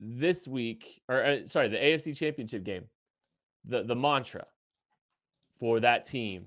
[0.00, 2.84] this week, or uh, sorry, the AFC Championship game,
[3.64, 4.44] the the mantra
[5.60, 6.46] for that team: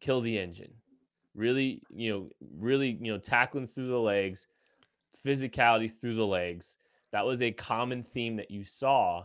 [0.00, 0.72] kill the engine.
[1.34, 2.28] Really, you know,
[2.58, 4.46] really, you know, tackling through the legs,
[5.24, 6.76] physicality through the legs.
[7.12, 9.24] That was a common theme that you saw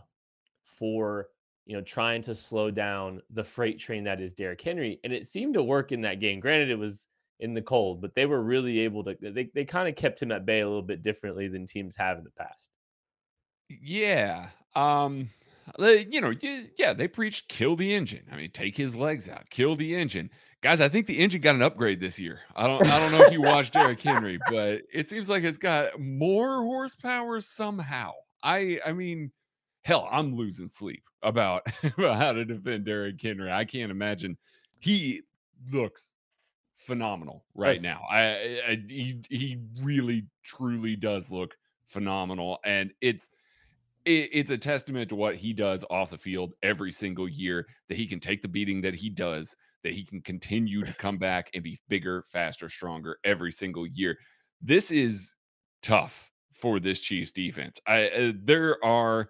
[0.64, 1.28] for
[1.68, 5.26] you know trying to slow down the freight train that is Derrick Henry, and it
[5.26, 6.40] seemed to work in that game.
[6.40, 7.06] Granted, it was
[7.40, 9.16] in the cold, but they were really able to.
[9.20, 12.18] They they kind of kept him at bay a little bit differently than teams have
[12.18, 12.70] in the past.
[13.68, 14.48] Yeah.
[14.74, 15.28] Um
[15.78, 16.32] you know,
[16.78, 18.24] yeah, they preached kill the engine.
[18.32, 20.30] I mean, take his legs out, kill the engine.
[20.62, 22.40] Guys, I think the engine got an upgrade this year.
[22.56, 25.58] I don't I don't know if you watched Derrick Henry, but it seems like it's
[25.58, 28.12] got more horsepower somehow.
[28.42, 29.30] I I mean,
[29.88, 33.50] hell, I'm losing sleep about, about how to defend Derrick Henry.
[33.50, 34.36] I can't imagine
[34.78, 35.22] he
[35.70, 36.12] looks
[36.76, 38.02] phenomenal right now.
[38.10, 43.28] I, I I- he he really truly does look phenomenal and it's
[44.04, 47.96] it, it's a testament to what he does off the field every single year that
[47.96, 51.50] he can take the beating that he does that he can continue to come back
[51.54, 54.16] and be bigger faster stronger every single year
[54.60, 55.36] this is
[55.82, 59.28] tough for this chiefs defense i uh, there are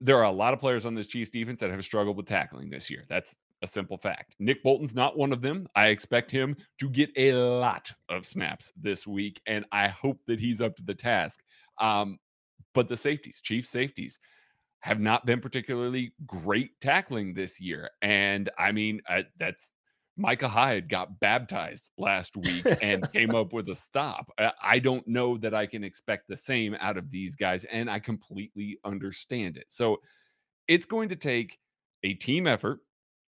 [0.00, 2.70] there are a lot of players on this chiefs defense that have struggled with tackling
[2.70, 3.04] this year.
[3.08, 4.36] That's a simple fact.
[4.38, 5.66] Nick bolton's not one of them.
[5.74, 10.38] I expect him to get a lot of snaps this week and i hope that
[10.38, 11.40] he's up to the task.
[11.80, 12.18] Um
[12.74, 14.20] but the safeties, chief safeties,
[14.80, 17.90] have not been particularly great tackling this year.
[18.02, 19.72] And I mean, uh, that's
[20.18, 24.30] Micah Hyde got baptized last week and came up with a stop.
[24.62, 28.00] I don't know that I can expect the same out of these guys, and I
[28.00, 29.66] completely understand it.
[29.68, 30.00] So
[30.66, 31.58] it's going to take
[32.02, 32.80] a team effort.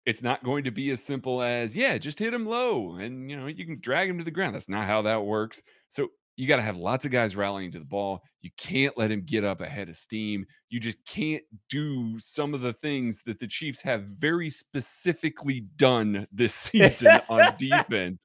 [0.06, 3.36] It's not going to be as simple as, yeah, just hit him low and you
[3.36, 4.54] know, you can drag him to the ground.
[4.54, 5.62] That's not how that works.
[5.90, 8.22] So you got to have lots of guys rallying to the ball.
[8.42, 10.46] You can't let him get up ahead of steam.
[10.70, 16.28] You just can't do some of the things that the Chiefs have very specifically done
[16.30, 18.20] this season on defense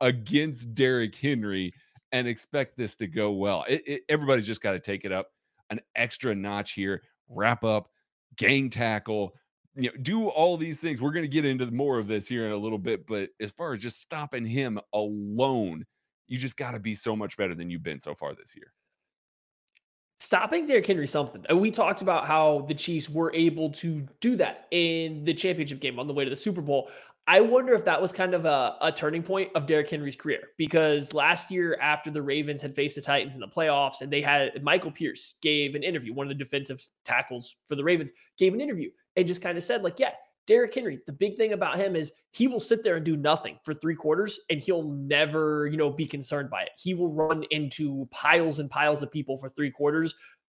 [0.00, 1.74] against Derrick Henry
[2.10, 3.66] and expect this to go well.
[3.68, 5.26] It, it, everybody's just got to take it up
[5.68, 7.90] an extra notch here, wrap up,
[8.38, 9.34] gang tackle,
[9.76, 11.02] you know, do all these things.
[11.02, 13.50] We're going to get into more of this here in a little bit, but as
[13.50, 15.84] far as just stopping him alone
[16.28, 18.72] you just got to be so much better than you've been so far this year.
[20.20, 21.44] Stopping Derrick Henry something.
[21.56, 25.98] We talked about how the Chiefs were able to do that in the championship game
[25.98, 26.90] on the way to the Super Bowl.
[27.28, 30.40] I wonder if that was kind of a, a, turning point of Derrick Henry's career
[30.56, 34.22] because last year, after the Ravens had faced the Titans in the playoffs, and they
[34.22, 38.54] had Michael Pierce gave an interview, one of the defensive tackles for the Ravens gave
[38.54, 40.12] an interview and just kind of said, like, yeah,
[40.48, 43.58] Derrick Henry, the big thing about him is he will sit there and do nothing
[43.64, 46.70] for three quarters and he'll never, you know, be concerned by it.
[46.78, 50.14] He will run into piles and piles of people for three quarters.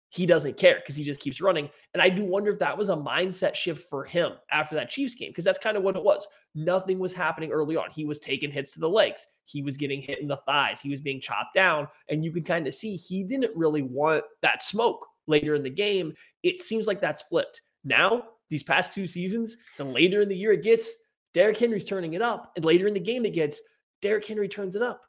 [0.09, 1.69] He doesn't care because he just keeps running.
[1.93, 5.13] And I do wonder if that was a mindset shift for him after that Chiefs
[5.13, 6.27] game, because that's kind of what it was.
[6.55, 7.91] Nothing was happening early on.
[7.91, 10.89] He was taking hits to the legs, he was getting hit in the thighs, he
[10.89, 11.87] was being chopped down.
[12.09, 15.69] And you could kind of see he didn't really want that smoke later in the
[15.69, 16.13] game.
[16.41, 17.61] It seems like that's flipped.
[17.83, 20.91] Now these past two seasons, the later in the year it gets,
[21.33, 22.53] Derrick Henry's turning it up.
[22.55, 23.59] And later in the game it gets,
[24.03, 25.01] Derrick Henry turns it up.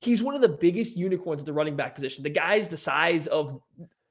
[0.00, 2.22] He's one of the biggest unicorns at the running back position.
[2.22, 3.60] The guy's the size of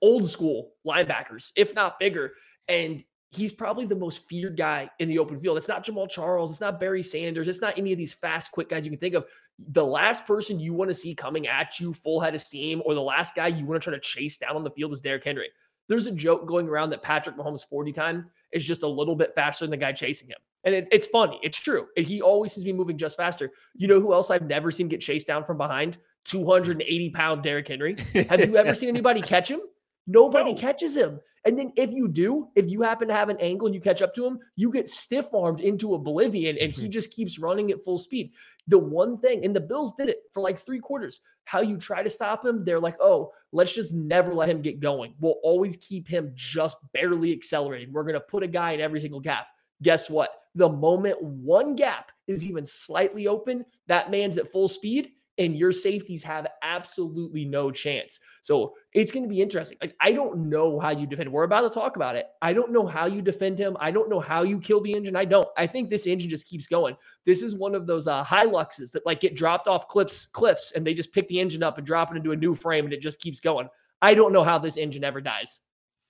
[0.04, 2.34] old school linebackers, if not bigger.
[2.68, 5.58] And he's probably the most feared guy in the open field.
[5.58, 6.52] It's not Jamaal Charles.
[6.52, 7.48] It's not Barry Sanders.
[7.48, 9.26] It's not any of these fast, quick guys you can think of.
[9.72, 12.94] The last person you want to see coming at you full head of steam, or
[12.94, 15.24] the last guy you want to try to chase down on the field is Derrick
[15.24, 15.50] Henry.
[15.88, 19.36] There's a joke going around that Patrick Mahomes' 40 time is just a little bit
[19.36, 20.38] faster than the guy chasing him.
[20.64, 21.40] And it, it's funny.
[21.44, 21.86] It's true.
[21.96, 23.52] He always seems to be moving just faster.
[23.76, 25.96] You know who else I've never seen get chased down from behind?
[25.96, 26.02] Hmm.
[26.26, 27.98] 280 pound Derrick Henry.
[28.30, 29.60] Have you ever seen anybody catch him?
[30.08, 30.60] Nobody no.
[30.60, 31.20] catches him.
[31.46, 34.02] And then if you do, if you happen to have an angle and you catch
[34.02, 36.92] up to him, you get stiff armed into oblivion and he mm-hmm.
[36.92, 38.32] just keeps running at full speed.
[38.68, 41.20] The one thing, and the Bills did it for like three quarters.
[41.44, 44.80] How you try to stop him, they're like, oh, let's just never let him get
[44.80, 45.14] going.
[45.20, 47.94] We'll always keep him just barely accelerating.
[47.94, 49.46] We're going to put a guy in every single gap.
[49.84, 50.32] Guess what?
[50.56, 55.72] The moment one gap is even slightly open, that man's at full speed and your
[55.72, 58.20] safeties have absolutely no chance.
[58.42, 59.78] So it's going to be interesting.
[59.82, 61.32] Like, I don't know how you defend.
[61.32, 62.28] We're about to talk about it.
[62.42, 63.76] I don't know how you defend him.
[63.80, 65.16] I don't know how you kill the engine.
[65.16, 65.48] I don't.
[65.58, 66.96] I think this engine just keeps going.
[67.26, 70.86] This is one of those uh, Hiluxes that like get dropped off cliffs, cliffs, and
[70.86, 73.02] they just pick the engine up and drop it into a new frame, and it
[73.02, 73.68] just keeps going.
[74.02, 75.62] I don't know how this engine ever dies.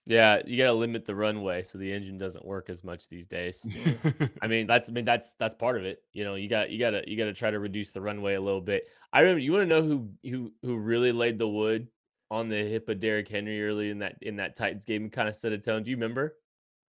[0.08, 3.26] Yeah, you got to limit the runway so the engine doesn't work as much these
[3.26, 3.68] days.
[4.42, 6.04] I mean, that's I mean that's that's part of it.
[6.14, 8.36] You know, you got you got to you got to try to reduce the runway
[8.36, 8.88] a little bit.
[9.12, 11.88] I remember you want to know who who who really laid the wood
[12.30, 15.28] on the hip of Derrick Henry early in that in that Titans game and kind
[15.28, 15.82] of set a tone.
[15.82, 16.36] Do you remember?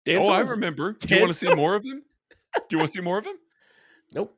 [0.05, 0.93] Dan oh, I remember.
[0.93, 2.03] Do you want to see more of him?
[2.55, 3.37] Do you want to see more of him?
[4.13, 4.37] Nope.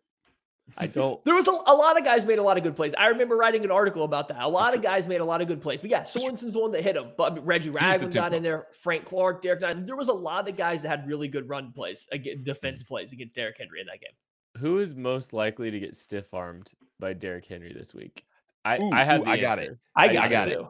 [0.76, 1.22] I don't.
[1.24, 2.94] There was a, a, lot of guys made a lot of good plays.
[2.96, 4.40] I remember writing an article about that.
[4.40, 5.80] A lot of guys made a lot of good plays.
[5.80, 7.10] But yeah, Sorensen's the one that hit him.
[7.16, 8.68] But Reggie Ragland got in there.
[8.80, 9.86] Frank Clark, Derrick Nnadi.
[9.86, 13.12] There was a lot of guys that had really good run plays, against defense plays
[13.12, 14.14] against Derrick Henry in that game.
[14.58, 18.24] Who is most likely to get stiff armed by Derrick Henry this week?
[18.64, 19.76] I ooh, I have ooh, I got it.
[19.96, 20.58] I got, I got it.
[20.58, 20.66] it.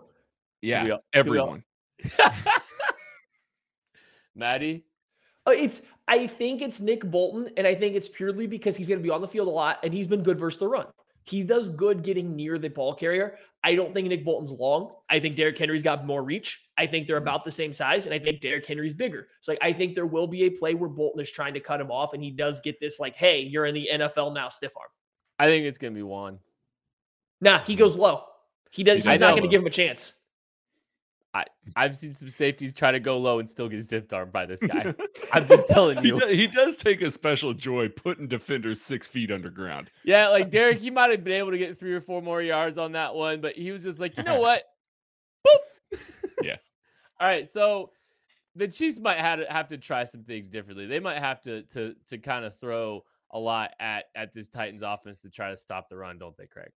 [0.62, 1.62] Yeah, everyone.
[4.34, 4.84] Maddie,
[5.46, 9.00] uh, it's I think it's Nick Bolton, and I think it's purely because he's going
[9.00, 10.84] to be on the field a lot, and he's been good versus the run.
[11.22, 13.38] He does good getting near the ball carrier.
[13.64, 14.92] I don't think Nick Bolton's long.
[15.08, 16.66] I think Derrick Henry's got more reach.
[16.76, 17.28] I think they're mm-hmm.
[17.28, 19.28] about the same size, and I think Derrick Henry's bigger.
[19.40, 21.80] So like, I think there will be a play where Bolton is trying to cut
[21.80, 24.72] him off, and he does get this like, "Hey, you're in the NFL now, stiff
[24.76, 24.90] arm."
[25.38, 26.40] I think it's going to be Juan.
[27.40, 28.24] Nah, he goes low.
[28.70, 29.02] He does.
[29.02, 30.12] He's not going to give him a chance.
[31.34, 31.44] I,
[31.76, 34.60] I've seen some safeties try to go low and still get stiff armed by this
[34.60, 34.94] guy.
[35.32, 36.14] I'm just telling you.
[36.14, 39.90] He does, he does, take a special joy putting defenders six feet underground.
[40.04, 42.76] Yeah, like Derek, he might have been able to get three or four more yards
[42.76, 44.64] on that one, but he was just like, you know what?
[45.46, 45.98] Boop.
[46.42, 46.56] Yeah.
[47.18, 47.48] All right.
[47.48, 47.92] So
[48.54, 50.86] the Chiefs might have to, have to try some things differently.
[50.86, 54.82] They might have to to to kind of throw a lot at at this Titans
[54.82, 56.70] offense to try to stop the run, don't they, Craig?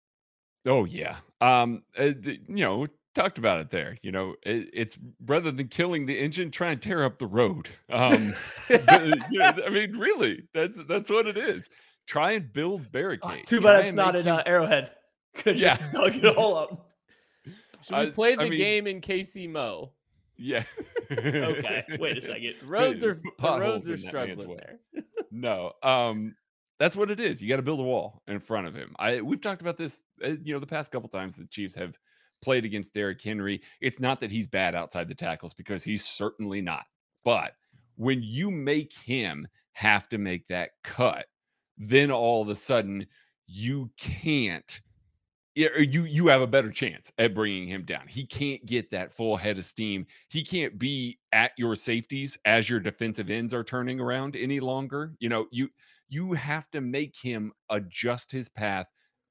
[0.65, 1.17] Oh yeah.
[1.41, 3.97] Um, uh, you know, talked about it there.
[4.03, 7.69] You know, it, it's rather than killing the engine, try and tear up the road.
[7.91, 8.35] Um,
[8.69, 11.69] but, you know, I mean, really, that's that's what it is.
[12.07, 13.49] try and build Oh, barricades.
[13.49, 14.93] too bad it's not make in uh, Arrowhead.
[15.35, 15.77] Could have Yeah.
[15.77, 16.91] just dug it all up.
[17.83, 19.91] Should we I- play the I mean- game in KC Mo?
[20.39, 20.65] Yeah.
[21.11, 22.55] Okay, wait a second.
[22.65, 24.79] Roads are the roads are in that man's struggling there.
[25.31, 25.73] no.
[25.83, 26.35] Um
[26.79, 27.41] that's what it is.
[27.41, 28.95] You got to build a wall in front of him.
[28.99, 31.95] I we've talked about this uh, you know the past couple times the Chiefs have
[32.47, 33.61] played against Derrick Henry.
[33.81, 36.85] It's not that he's bad outside the tackles because he's certainly not.
[37.25, 37.55] But
[37.97, 41.27] when you make him have to make that cut,
[41.77, 43.05] then all of a sudden
[43.49, 44.81] you can't
[45.57, 48.07] you you have a better chance at bringing him down.
[48.07, 50.07] He can't get that full head of steam.
[50.29, 55.17] He can't be at your safeties as your defensive ends are turning around any longer.
[55.19, 55.69] You know, you
[56.09, 58.87] you have to make him adjust his path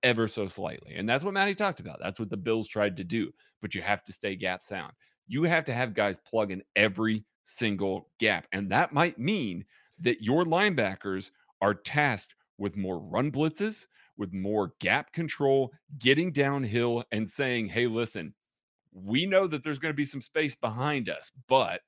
[0.06, 0.96] ever so slightly.
[0.96, 2.00] And that's what Matty talked about.
[2.02, 3.32] That's what the Bills tried to do.
[3.62, 4.94] But you have to stay gap sound.
[5.28, 8.48] You have to have guys plug in every single gap.
[8.54, 9.66] And that might mean
[10.00, 13.88] that your linebackers are tasked with more run blitzes,
[14.18, 18.34] with more gap control, getting downhill and saying, hey, listen,
[18.94, 21.82] we know that there's going to be some space behind us, but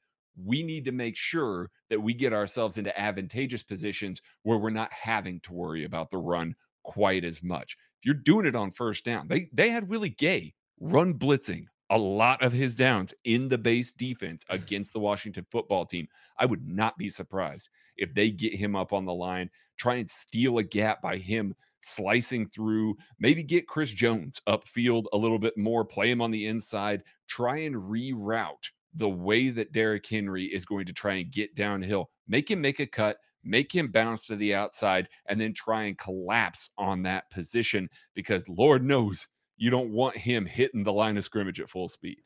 [0.44, 4.92] we need to make sure that we get ourselves into advantageous positions where we're not
[4.92, 7.78] having to worry about the run quite as much.
[8.08, 12.42] You're doing it on first down, they they had Willie Gay run blitzing a lot
[12.42, 16.08] of his downs in the base defense against the Washington football team.
[16.40, 17.68] I would not be surprised
[17.98, 21.54] if they get him up on the line, try and steal a gap by him
[21.84, 26.46] slicing through, maybe get Chris Jones upfield a little bit more, play him on the
[26.48, 31.56] inside, try and reroute the way that Derrick Henry is going to try and get
[31.56, 32.10] downhill.
[32.26, 33.18] Make him make a cut,
[33.48, 38.48] make him bounce to the outside, and then try and collapse on that position because
[38.48, 42.22] Lord knows you don't want him hitting the line of scrimmage at full speed.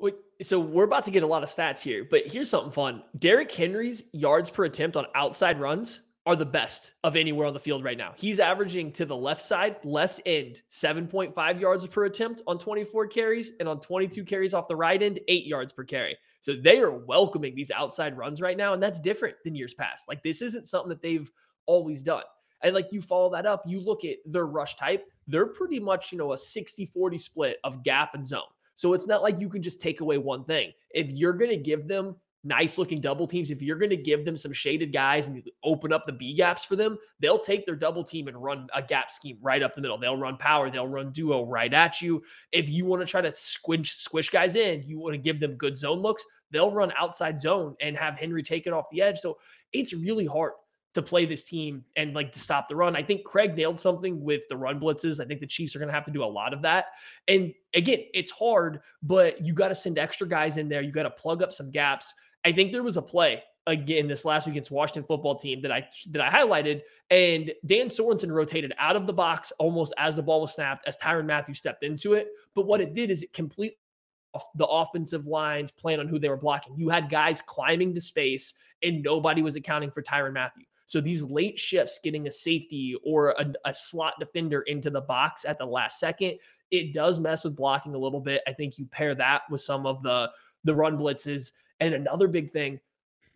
[0.00, 3.02] Wait, so we're about to get a lot of stats here, but here's something fun.
[3.16, 7.60] Derrick Henry's yards per attempt on outside runs are the best of anywhere on the
[7.60, 8.12] field right now.
[8.16, 13.52] He's averaging to the left side, left end, 7.5 yards per attempt on 24 carries,
[13.60, 16.16] and on 22 carries off the right end, eight yards per carry.
[16.44, 20.06] So they are welcoming these outside runs right now, and that's different than years past.
[20.08, 21.30] Like this isn't something that they've
[21.64, 22.24] always done.
[22.62, 26.12] And like you follow that up, you look at their rush type, they're pretty much,
[26.12, 28.42] you know, a 60 40 split of gap and zone.
[28.74, 30.72] So it's not like you can just take away one thing.
[30.90, 34.24] If you're going to give them nice looking double teams, if you're going to give
[34.24, 37.74] them some shaded guys and open up the B gaps for them, they'll take their
[37.74, 39.98] double team and run a gap scheme right up the middle.
[39.98, 42.22] They'll run power, they'll run duo right at you.
[42.52, 45.56] If you want to try to squish squish guys in, you want to give them
[45.56, 49.18] good zone looks, they'll run outside zone and have Henry take it off the edge.
[49.18, 49.38] So
[49.72, 50.52] it's really hard
[50.94, 52.94] to play this team and like to stop the run.
[52.94, 55.20] I think Craig nailed something with the run blitzes.
[55.20, 56.86] I think the Chiefs are going to have to do a lot of that.
[57.26, 60.82] And again, it's hard, but you got to send extra guys in there.
[60.82, 62.14] You got to plug up some gaps.
[62.44, 65.72] I think there was a play again this last week against Washington football team that
[65.72, 70.22] I that I highlighted, and Dan Sorensen rotated out of the box almost as the
[70.22, 72.28] ball was snapped as Tyrann Mathieu stepped into it.
[72.54, 73.78] But what it did is it completely
[74.56, 76.76] the offensive lines plan on who they were blocking.
[76.76, 80.64] You had guys climbing to space, and nobody was accounting for Tyrann Mathieu.
[80.86, 85.44] So these late shifts, getting a safety or a, a, slot defender into the box
[85.46, 86.38] at the last second,
[86.70, 88.42] it does mess with blocking a little bit.
[88.46, 90.30] I think you pair that with some of the
[90.64, 92.80] the run blitzes, and another big thing,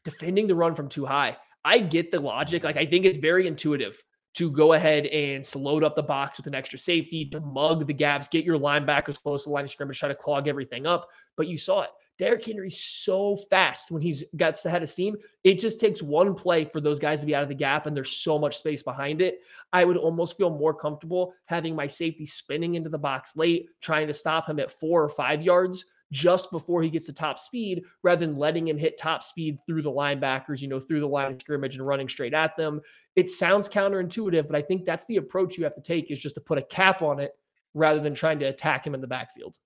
[0.05, 1.37] defending the run from too high.
[1.65, 2.65] I get the logic.
[2.65, 4.03] Like I think it's very intuitive
[4.35, 7.93] to go ahead and load up the box with an extra safety, to mug the
[7.93, 11.09] gaps, get your linebackers close to the line of scrimmage, try to clog everything up.
[11.37, 11.91] But you saw it.
[12.19, 15.17] Derrick Henry's so fast when he's got the head of steam.
[15.45, 17.97] It just takes one play for those guys to be out of the gap, and
[17.97, 19.41] there's so much space behind it.
[19.73, 24.09] I would almost feel more comfortable having my safety spinning into the box late, trying
[24.09, 27.83] to stop him at four or five yards just before he gets to top speed,
[28.03, 31.33] rather than letting him hit top speed through the linebackers, you know, through the line
[31.33, 32.81] of scrimmage and running straight at them.
[33.17, 36.35] It sounds counterintuitive, but I think that's the approach you have to take is just
[36.37, 37.33] to put a cap on it
[37.75, 39.59] rather than trying to attack him in the backfield.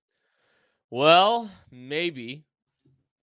[0.89, 2.45] Well, maybe,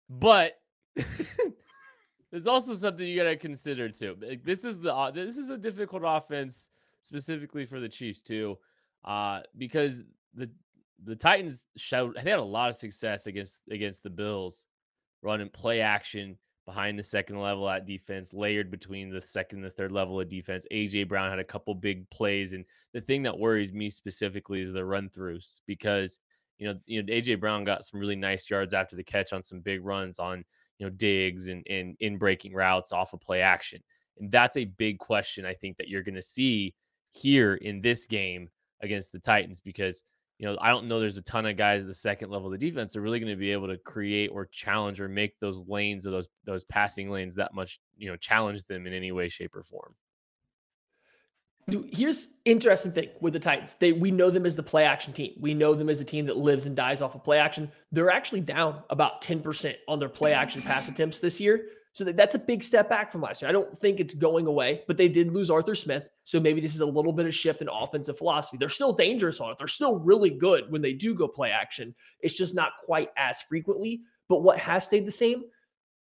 [0.08, 0.58] but
[2.30, 4.16] there's also something you got to consider too.
[4.42, 6.70] This is the uh, this is a difficult offense
[7.02, 8.58] specifically for the Chiefs too,
[9.04, 10.02] uh, because
[10.34, 10.50] the
[11.04, 14.66] the Titans showed they had a lot of success against against the Bills,
[15.22, 19.70] running play action behind the second level at defense, layered between the second and the
[19.70, 20.64] third level of defense.
[20.70, 24.72] AJ Brown had a couple big plays, and the thing that worries me specifically is
[24.72, 26.20] the run throughs because
[26.58, 29.42] you know, you know, AJ Brown got some really nice yards after the catch on
[29.42, 30.44] some big runs on,
[30.78, 33.82] you know, digs and and in breaking routes off of play action.
[34.18, 36.74] And that's a big question I think that you're going to see
[37.10, 38.48] here in this game
[38.80, 40.02] against the Titans because,
[40.42, 42.58] you know, I don't know there's a ton of guys at the second level of
[42.58, 45.68] the defense are really going to be able to create or challenge or make those
[45.68, 49.28] lanes or those those passing lanes that much, you know, challenge them in any way
[49.28, 49.94] shape or form.
[51.92, 53.76] Here's interesting thing with the Titans.
[53.78, 55.34] They we know them as the play action team.
[55.40, 57.70] We know them as a team that lives and dies off of play action.
[57.92, 61.66] They're actually down about 10% on their play action pass attempts this year.
[61.94, 63.48] So that's a big step back from last year.
[63.50, 66.04] I don't think it's going away, but they did lose Arthur Smith.
[66.24, 68.56] So maybe this is a little bit of shift in offensive philosophy.
[68.56, 69.58] They're still dangerous on it.
[69.58, 71.94] They're still really good when they do go play action.
[72.20, 74.00] It's just not quite as frequently.
[74.28, 75.44] But what has stayed the same?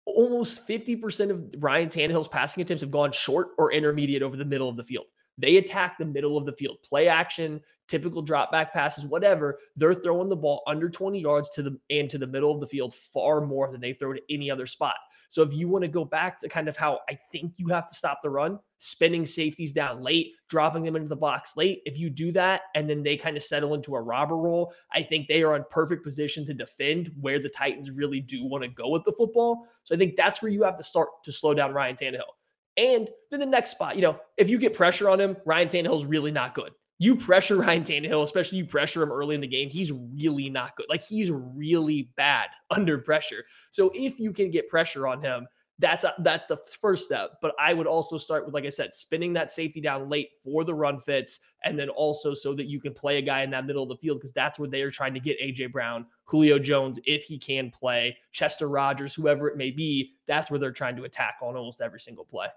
[0.05, 4.69] Almost 50% of Ryan Tannehill's passing attempts have gone short or intermediate over the middle
[4.69, 5.05] of the field.
[5.39, 9.59] They attack the middle of the field, play action, typical drop back passes, whatever.
[9.75, 12.67] They're throwing the ball under 20 yards to the and to the middle of the
[12.67, 14.95] field far more than they throw to any other spot.
[15.29, 17.87] So if you want to go back to kind of how I think you have
[17.87, 21.99] to stop the run, spinning safeties down late, dropping them into the box late, if
[21.99, 25.27] you do that and then they kind of settle into a robber role, I think
[25.27, 28.89] they are in perfect position to defend where the Titans really do want to go
[28.89, 29.67] with the football.
[29.83, 32.33] So I think that's where you have to start to slow down Ryan Tannehill.
[32.77, 36.05] And then the next spot, you know, if you get pressure on him, Ryan Tannehill's
[36.05, 36.71] really not good.
[36.99, 40.75] You pressure Ryan Tannehill, especially you pressure him early in the game, he's really not
[40.75, 40.85] good.
[40.89, 43.45] Like he's really bad under pressure.
[43.71, 45.47] So if you can get pressure on him,
[45.79, 47.37] that's a, that's the first step.
[47.41, 50.65] But I would also start with, like I said, spinning that safety down late for
[50.65, 53.65] the run fits, and then also so that you can play a guy in that
[53.65, 56.59] middle of the field because that's where they are trying to get AJ Brown, Julio
[56.59, 60.15] Jones, if he can play, Chester Rogers, whoever it may be.
[60.27, 62.47] That's where they're trying to attack on almost every single play.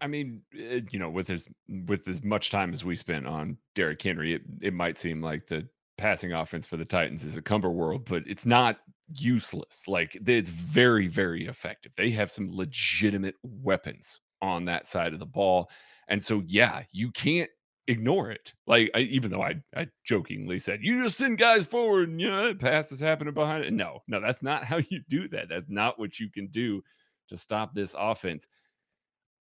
[0.00, 1.48] I mean, it, eh, you know, with as
[1.86, 5.46] with as much time as we spent on Derrick Henry, it, it might seem like
[5.46, 5.68] the
[5.98, 8.78] passing offense for the Titans is a cumber world, but it's not
[9.14, 9.82] useless.
[9.86, 11.92] Like it's very, very effective.
[11.96, 15.70] They have some legitimate weapons on that side of the ball.
[16.08, 17.50] And so, yeah, you can't
[17.88, 18.52] ignore it.
[18.66, 22.30] Like, I, even though I, I jokingly said, you just send guys forward and, you
[22.30, 23.72] know, pass is happening behind it.
[23.72, 25.48] No, no, that's not how you do that.
[25.48, 26.82] That's not what you can do
[27.28, 28.46] to stop this offense.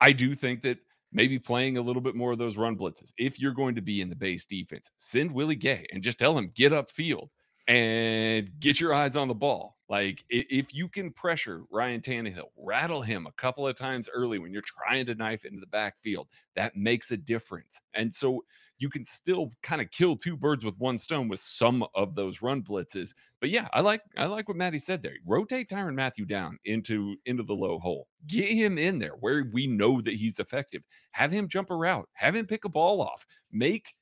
[0.02, 0.78] I do think that
[1.12, 3.12] maybe playing a little bit more of those run blitzes.
[3.18, 6.38] If you're going to be in the base defense, send Willie Gay and just tell
[6.38, 7.30] him get upfield
[7.68, 9.78] and get your eyes on the ball.
[9.90, 14.52] Like if you can pressure Ryan Tannehill, rattle him a couple of times early when
[14.52, 17.80] you're trying to knife into the backfield, that makes a difference.
[17.94, 18.44] And so
[18.78, 22.42] you can still kind of kill two birds with one stone with some of those
[22.42, 23.14] run blitzes.
[23.40, 25.16] But yeah, I like I like what Maddie said there.
[25.26, 28.08] Rotate Tyrann Mathieu down into into the low hole.
[28.28, 30.84] Get him in there where we know that he's effective.
[31.12, 32.10] Have him jump a route.
[32.14, 33.26] Have him pick a ball off.
[33.52, 33.94] Make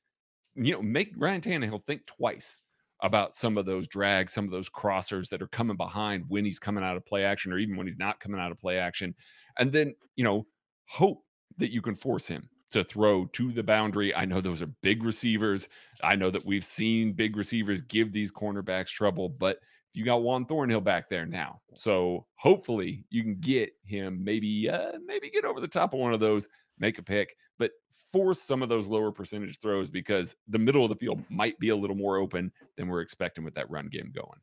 [0.56, 2.58] you know make Ryan Tannehill think twice
[3.02, 6.58] about some of those drags, some of those crossers that are coming behind when he's
[6.58, 9.14] coming out of play action or even when he's not coming out of play action.
[9.58, 10.46] And then, you know,
[10.86, 11.22] hope
[11.58, 14.14] that you can force him to throw to the boundary.
[14.14, 15.68] I know those are big receivers.
[16.02, 19.58] I know that we've seen big receivers give these cornerbacks trouble, but
[19.92, 21.60] you got Juan Thornhill back there now.
[21.76, 26.12] So hopefully you can get him maybe uh, maybe get over the top of one
[26.12, 26.48] of those,
[26.78, 27.70] make a pick, but
[28.10, 31.68] force some of those lower percentage throws because the middle of the field might be
[31.68, 34.40] a little more open than we're expecting with that run game going.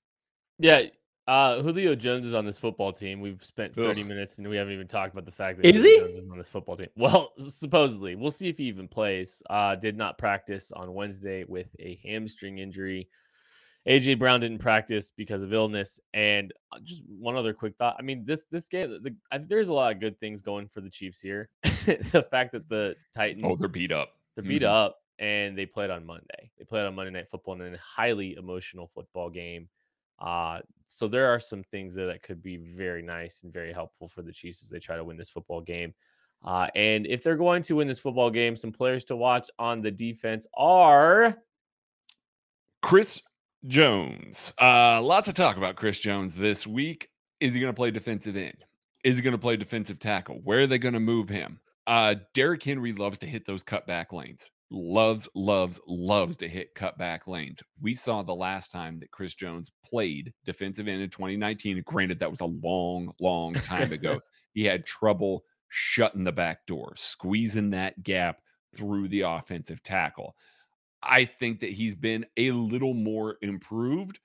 [0.60, 0.84] Yeah.
[1.32, 3.22] Uh, Julio Jones is on this football team.
[3.22, 4.06] We've spent 30 Ugh.
[4.06, 6.00] minutes and we haven't even talked about the fact that is Julio he?
[6.00, 6.90] Jones is on this football team.
[6.98, 8.16] Well, supposedly.
[8.16, 9.42] We'll see if he even plays.
[9.50, 13.08] Uh, did not practice on Wednesday with a hamstring injury.
[13.88, 16.02] AJ Brown didn't practice because of illness.
[16.14, 17.96] And uh, just one other quick thought.
[17.98, 20.82] I mean, this this game, the, I, there's a lot of good things going for
[20.82, 21.48] the Chiefs here.
[21.64, 24.18] the fact that the oh, Titans, oh, they're beat up.
[24.36, 24.74] They're beat mm-hmm.
[24.74, 26.52] up, and they played on Monday.
[26.58, 29.70] They played on Monday Night Football in a highly emotional football game.
[30.22, 34.08] Uh, so there are some things that, that could be very nice and very helpful
[34.08, 35.94] for the Chiefs as they try to win this football game.
[36.44, 39.82] Uh, and if they're going to win this football game, some players to watch on
[39.82, 41.38] the defense are
[42.82, 43.22] Chris
[43.68, 44.54] Jones.
[44.60, 47.10] Uh, lots of talk about Chris Jones this week.
[47.40, 48.66] Is he going to play defensive end?
[49.04, 50.40] Is he going to play defensive tackle?
[50.44, 51.60] Where are they going to move him?
[51.88, 54.50] Uh, Derrick Henry loves to hit those cutback lanes.
[54.74, 57.62] Loves, loves, loves to hit cutback lanes.
[57.82, 61.84] We saw the last time that Chris Jones played defensive end in 2019.
[61.86, 64.22] Granted, that was a long, long time ago.
[64.54, 68.38] he had trouble shutting the back door, squeezing that gap
[68.76, 70.36] through the offensive tackle.
[71.04, 74.20] I think that he's been a little more improved,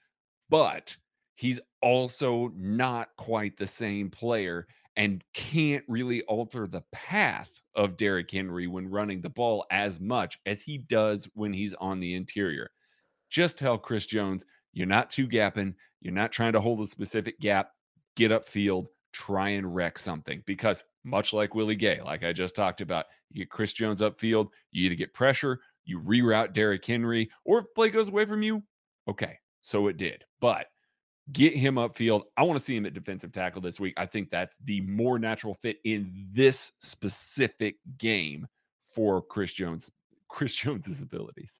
[0.49, 0.97] but
[1.35, 4.67] he's also not quite the same player
[4.97, 10.39] and can't really alter the path of Derrick Henry when running the ball as much
[10.47, 12.71] as he does when he's on the interior.
[13.31, 17.39] Just tell Chris Jones, you're not two gapping, you're not trying to hold a specific
[17.41, 17.73] gap,
[18.17, 22.81] get upfield, try and wreck something because much like Willie Gay, like I just talked
[22.81, 27.61] about, you get Chris Jones upfield, you either get pressure you reroute Derrick Henry, or
[27.61, 28.63] if play goes away from you,
[29.09, 30.25] okay, so it did.
[30.41, 30.67] But
[31.33, 32.23] get him upfield.
[32.37, 33.95] I want to see him at defensive tackle this week.
[33.97, 38.47] I think that's the more natural fit in this specific game
[38.87, 39.91] for Chris Jones,
[40.29, 41.53] Chris Jones's abilities.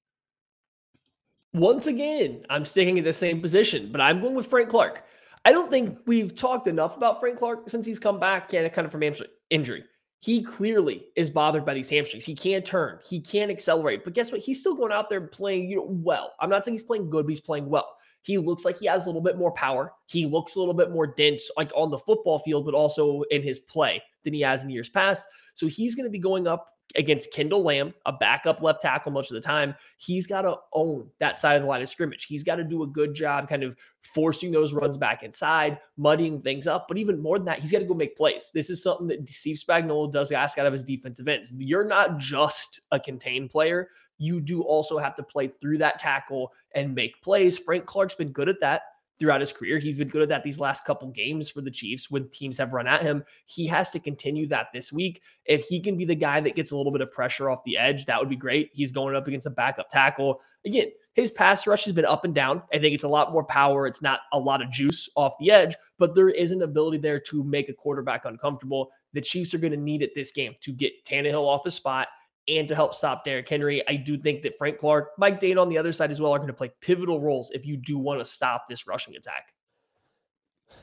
[1.53, 5.05] Once again, I'm sticking in the same position, but I'm going with Frank Clark.
[5.45, 8.85] I don't think we've talked enough about Frank Clark since he's come back and kind
[8.85, 9.03] of from
[9.49, 9.85] injury.
[10.21, 12.25] He clearly is bothered by these hamstrings.
[12.25, 14.05] He can't turn, he can't accelerate.
[14.05, 14.41] But guess what?
[14.41, 16.33] He's still going out there playing, you know, well.
[16.41, 17.96] I'm not saying he's playing good, but he's playing well.
[18.27, 19.93] He looks like he has a little bit more power.
[20.07, 23.41] He looks a little bit more dense, like on the football field, but also in
[23.41, 25.23] his play than he has in years past.
[25.55, 29.31] So he's going to be going up against Kendall Lamm, a backup left tackle most
[29.31, 32.25] of the time, he's got to own that side of the line of scrimmage.
[32.25, 36.43] He's got to do a good job kind of forcing those runs back inside, muddying
[36.43, 36.87] things up.
[36.89, 38.51] But even more than that, he's got to go make plays.
[38.53, 41.53] This is something that Steve Spagnuolo does ask out of his defensive ends.
[41.57, 43.89] You're not just a contained player.
[44.19, 47.59] You do also have to play through that tackle and make plays.
[47.59, 48.83] Frank Clark's been good at that
[49.19, 49.79] throughout his career.
[49.79, 52.75] He's been good at that these last couple games for the Chiefs when teams have
[52.75, 53.25] run at him.
[53.47, 55.23] He has to continue that this week.
[55.47, 57.79] If he can be the guy that gets a little bit of pressure off the
[57.79, 58.71] edge, that would be great.
[58.73, 60.41] He's going up against a backup tackle.
[60.65, 62.63] Again, his pass rush has been up and down.
[62.75, 63.87] I think it's a lot more power.
[63.87, 67.21] It's not a lot of juice off the edge, but there is an ability there
[67.21, 68.91] to make a quarterback uncomfortable.
[69.15, 72.09] The Chiefs are going to need it this game to get Tannehill off his spot
[72.49, 73.87] and to help stop Derrick Henry.
[73.89, 76.39] I do think that Frank Clark, Mike Danna on the other side as well are
[76.39, 79.53] going to play pivotal roles if you do want to stop this rushing attack.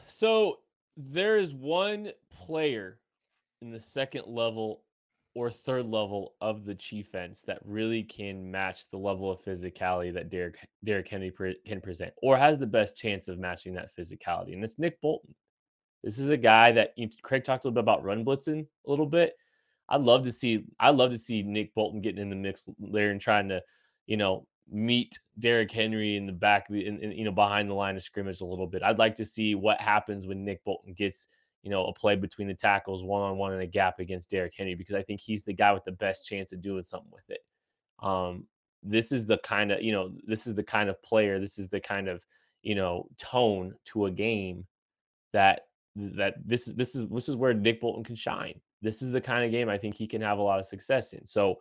[0.07, 0.59] So
[0.97, 2.99] there is one player
[3.61, 4.84] in the second level
[5.36, 10.30] or third level of the defense that really can match the level of physicality that
[10.30, 14.53] Derrick Derrick Henry pre- can present, or has the best chance of matching that physicality,
[14.53, 15.34] and it's Nick Bolton.
[16.03, 18.68] This is a guy that you know, Craig talked a little bit about run blitzing
[18.86, 19.36] a little bit.
[19.93, 23.11] I'd love to see I'd love to see Nick Bolton getting in the mix there
[23.11, 23.61] and trying to,
[24.07, 27.95] you know, meet Derrick Henry in the back, in, in, you know, behind the line
[27.95, 28.81] of scrimmage a little bit.
[28.81, 31.27] I'd like to see what happens when Nick Bolton gets,
[31.61, 34.55] you know, a play between the tackles, one on one in a gap against Derrick
[34.57, 37.29] Henry because I think he's the guy with the best chance of doing something with
[37.29, 37.41] it.
[37.99, 38.47] Um,
[38.81, 41.67] this is the kind of, you know, this is the kind of player, this is
[41.67, 42.25] the kind of,
[42.63, 44.65] you know, tone to a game
[45.33, 49.11] that that this is this is this is where Nick Bolton can shine this is
[49.11, 51.25] the kind of game I think he can have a lot of success in.
[51.25, 51.59] So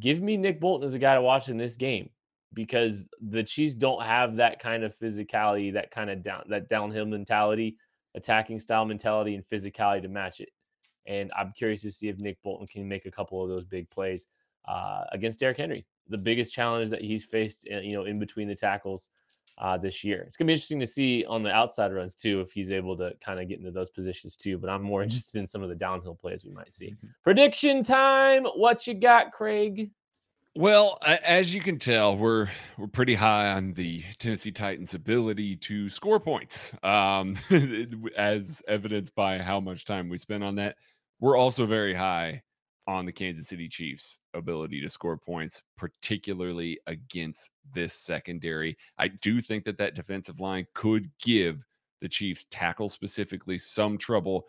[0.00, 2.10] give me Nick Bolton as a guy to watch in this game
[2.52, 7.06] because the Chiefs don't have that kind of physicality, that kind of down that downhill
[7.06, 7.76] mentality,
[8.14, 10.50] attacking style mentality, and physicality to match it.
[11.06, 13.88] And I'm curious to see if Nick Bolton can make a couple of those big
[13.88, 14.26] plays
[14.66, 15.86] uh, against Derrick Henry.
[16.08, 19.10] The biggest challenge that he's faced, uh, you know, in between the tackles
[19.58, 20.22] uh, this year.
[20.26, 23.12] It's gonna be interesting to see on the outside runs too if he's able to
[23.20, 24.58] kind of get into those positions too.
[24.58, 26.90] But I'm more interested in some of the downhill plays we might see.
[26.90, 27.06] Mm-hmm.
[27.22, 28.44] Prediction time.
[28.44, 29.90] What you got, Craig?
[30.54, 32.48] Well, as you can tell, we're
[32.78, 37.38] we're pretty high on the Tennessee Titans' ability to score points, um,
[38.16, 40.76] as evidenced by how much time we spent on that.
[41.20, 42.42] We're also very high
[42.88, 48.78] on the Kansas City Chiefs' ability to score points, particularly against this secondary.
[48.96, 51.62] I do think that that defensive line could give
[52.00, 54.46] the Chiefs tackle specifically some trouble,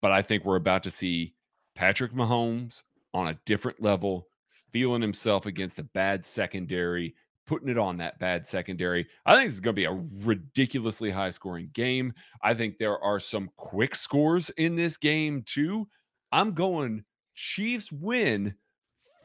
[0.00, 1.34] but I think we're about to see
[1.74, 2.82] Patrick Mahomes
[3.12, 4.28] on a different level,
[4.72, 7.14] feeling himself against a bad secondary,
[7.46, 9.06] putting it on that bad secondary.
[9.26, 12.14] I think this is going to be a ridiculously high scoring game.
[12.42, 15.86] I think there are some quick scores in this game too.
[16.32, 17.04] I'm going
[17.34, 18.54] Chiefs win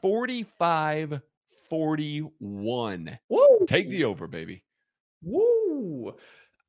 [0.02, 1.20] 45
[1.68, 3.18] 41.
[3.28, 3.58] Woo.
[3.68, 4.64] Take the over, baby.
[5.22, 6.14] Woo.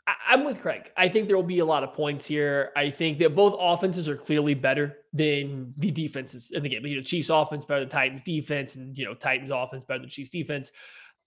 [0.07, 0.91] I- am with Craig.
[0.95, 2.71] I think there will be a lot of points here.
[2.75, 6.85] I think that both offenses are clearly better than the defenses in the game.
[6.85, 10.09] You know, Chiefs offense better than Titans defense, and you know, Titans offense better than
[10.09, 10.71] Chiefs defense.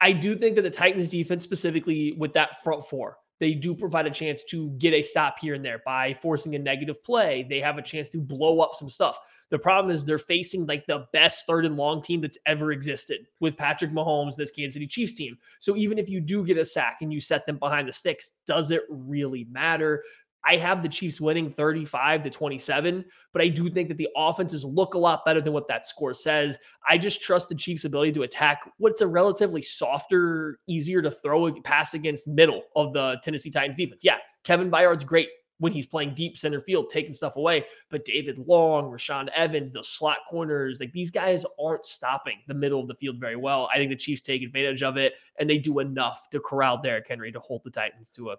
[0.00, 4.06] I do think that the Titans defense, specifically with that front four, they do provide
[4.06, 7.46] a chance to get a stop here and there by forcing a negative play.
[7.48, 9.18] They have a chance to blow up some stuff.
[9.50, 13.26] The problem is they're facing like the best third and long team that's ever existed
[13.40, 15.36] with Patrick Mahomes, this Kansas City Chiefs team.
[15.58, 18.32] So even if you do get a sack and you set them behind the sticks,
[18.46, 20.02] does it really matter?
[20.46, 24.62] I have the Chiefs winning 35 to 27, but I do think that the offenses
[24.62, 26.58] look a lot better than what that score says.
[26.86, 31.46] I just trust the Chiefs' ability to attack what's a relatively softer, easier to throw
[31.46, 34.02] a pass against middle of the Tennessee Titans defense.
[34.04, 35.28] Yeah, Kevin Byard's great
[35.58, 37.64] when he's playing deep center field, taking stuff away.
[37.90, 42.80] But David Long, Rashaan Evans, the slot corners, like these guys aren't stopping the middle
[42.80, 43.68] of the field very well.
[43.72, 47.06] I think the Chiefs take advantage of it and they do enough to corral Derrick
[47.08, 48.36] Henry to hold the Titans to a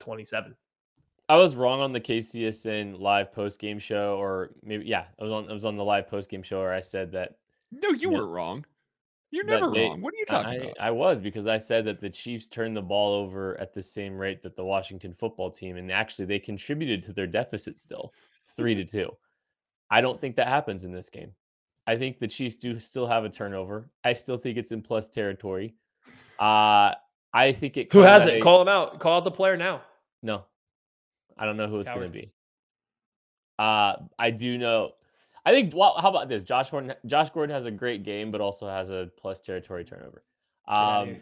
[0.00, 0.54] 27.
[1.30, 5.32] I was wrong on the KCSN live post game show, or maybe yeah, I was
[5.32, 7.36] on I was on the live post game show where I said that.
[7.70, 8.64] No, you, you were wrong.
[9.30, 10.00] You're never they, wrong.
[10.00, 10.80] What are you talking I, about?
[10.80, 14.16] I was because I said that the Chiefs turned the ball over at the same
[14.16, 18.12] rate that the Washington football team, and actually they contributed to their deficit still,
[18.56, 19.10] three to two.
[19.90, 21.32] I don't think that happens in this game.
[21.86, 23.88] I think the Chiefs do still have a turnover.
[24.04, 25.74] I still think it's in plus territory.
[26.38, 26.92] Uh,
[27.32, 27.92] I think it.
[27.92, 28.34] Who has it?
[28.34, 28.98] a- Call him out.
[29.00, 29.82] Call out the player now.
[30.22, 30.44] No,
[31.36, 32.32] I don't know who it's going to be.
[33.58, 34.92] Uh, I do know.
[35.48, 35.74] I think.
[35.74, 36.42] Well, how about this?
[36.42, 36.94] Josh Gordon.
[37.06, 40.22] Josh Gordon has a great game, but also has a plus territory turnover.
[40.66, 41.16] Um.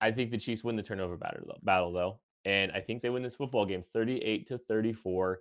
[0.00, 3.10] I think the Chiefs win the turnover battle though, battle though, and I think they
[3.10, 5.40] win this football game, thirty-eight to thirty-four.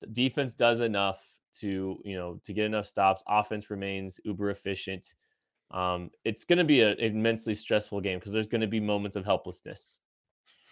[0.00, 1.24] The defense does enough
[1.60, 3.22] to you know to get enough stops.
[3.28, 5.14] Offense remains uber efficient.
[5.70, 9.16] Um, it's going to be an immensely stressful game because there's going to be moments
[9.16, 10.00] of helplessness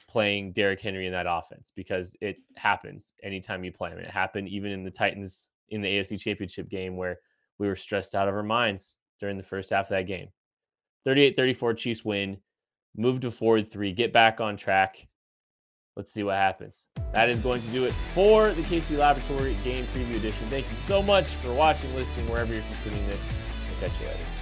[0.09, 3.99] playing Derrick Henry in that offense because it happens anytime you play him.
[3.99, 7.19] It happened even in the Titans in the AFC Championship game where
[7.59, 10.29] we were stressed out of our minds during the first half of that game.
[11.05, 12.37] 38 34 Chiefs win,
[12.97, 15.09] move to forward three, get back on track.
[15.97, 16.87] Let's see what happens.
[17.13, 20.49] That is going to do it for the KC Laboratory Game Preview Edition.
[20.49, 23.33] Thank you so much for watching, listening, wherever you're consuming this.
[23.69, 24.42] We'll catch you later.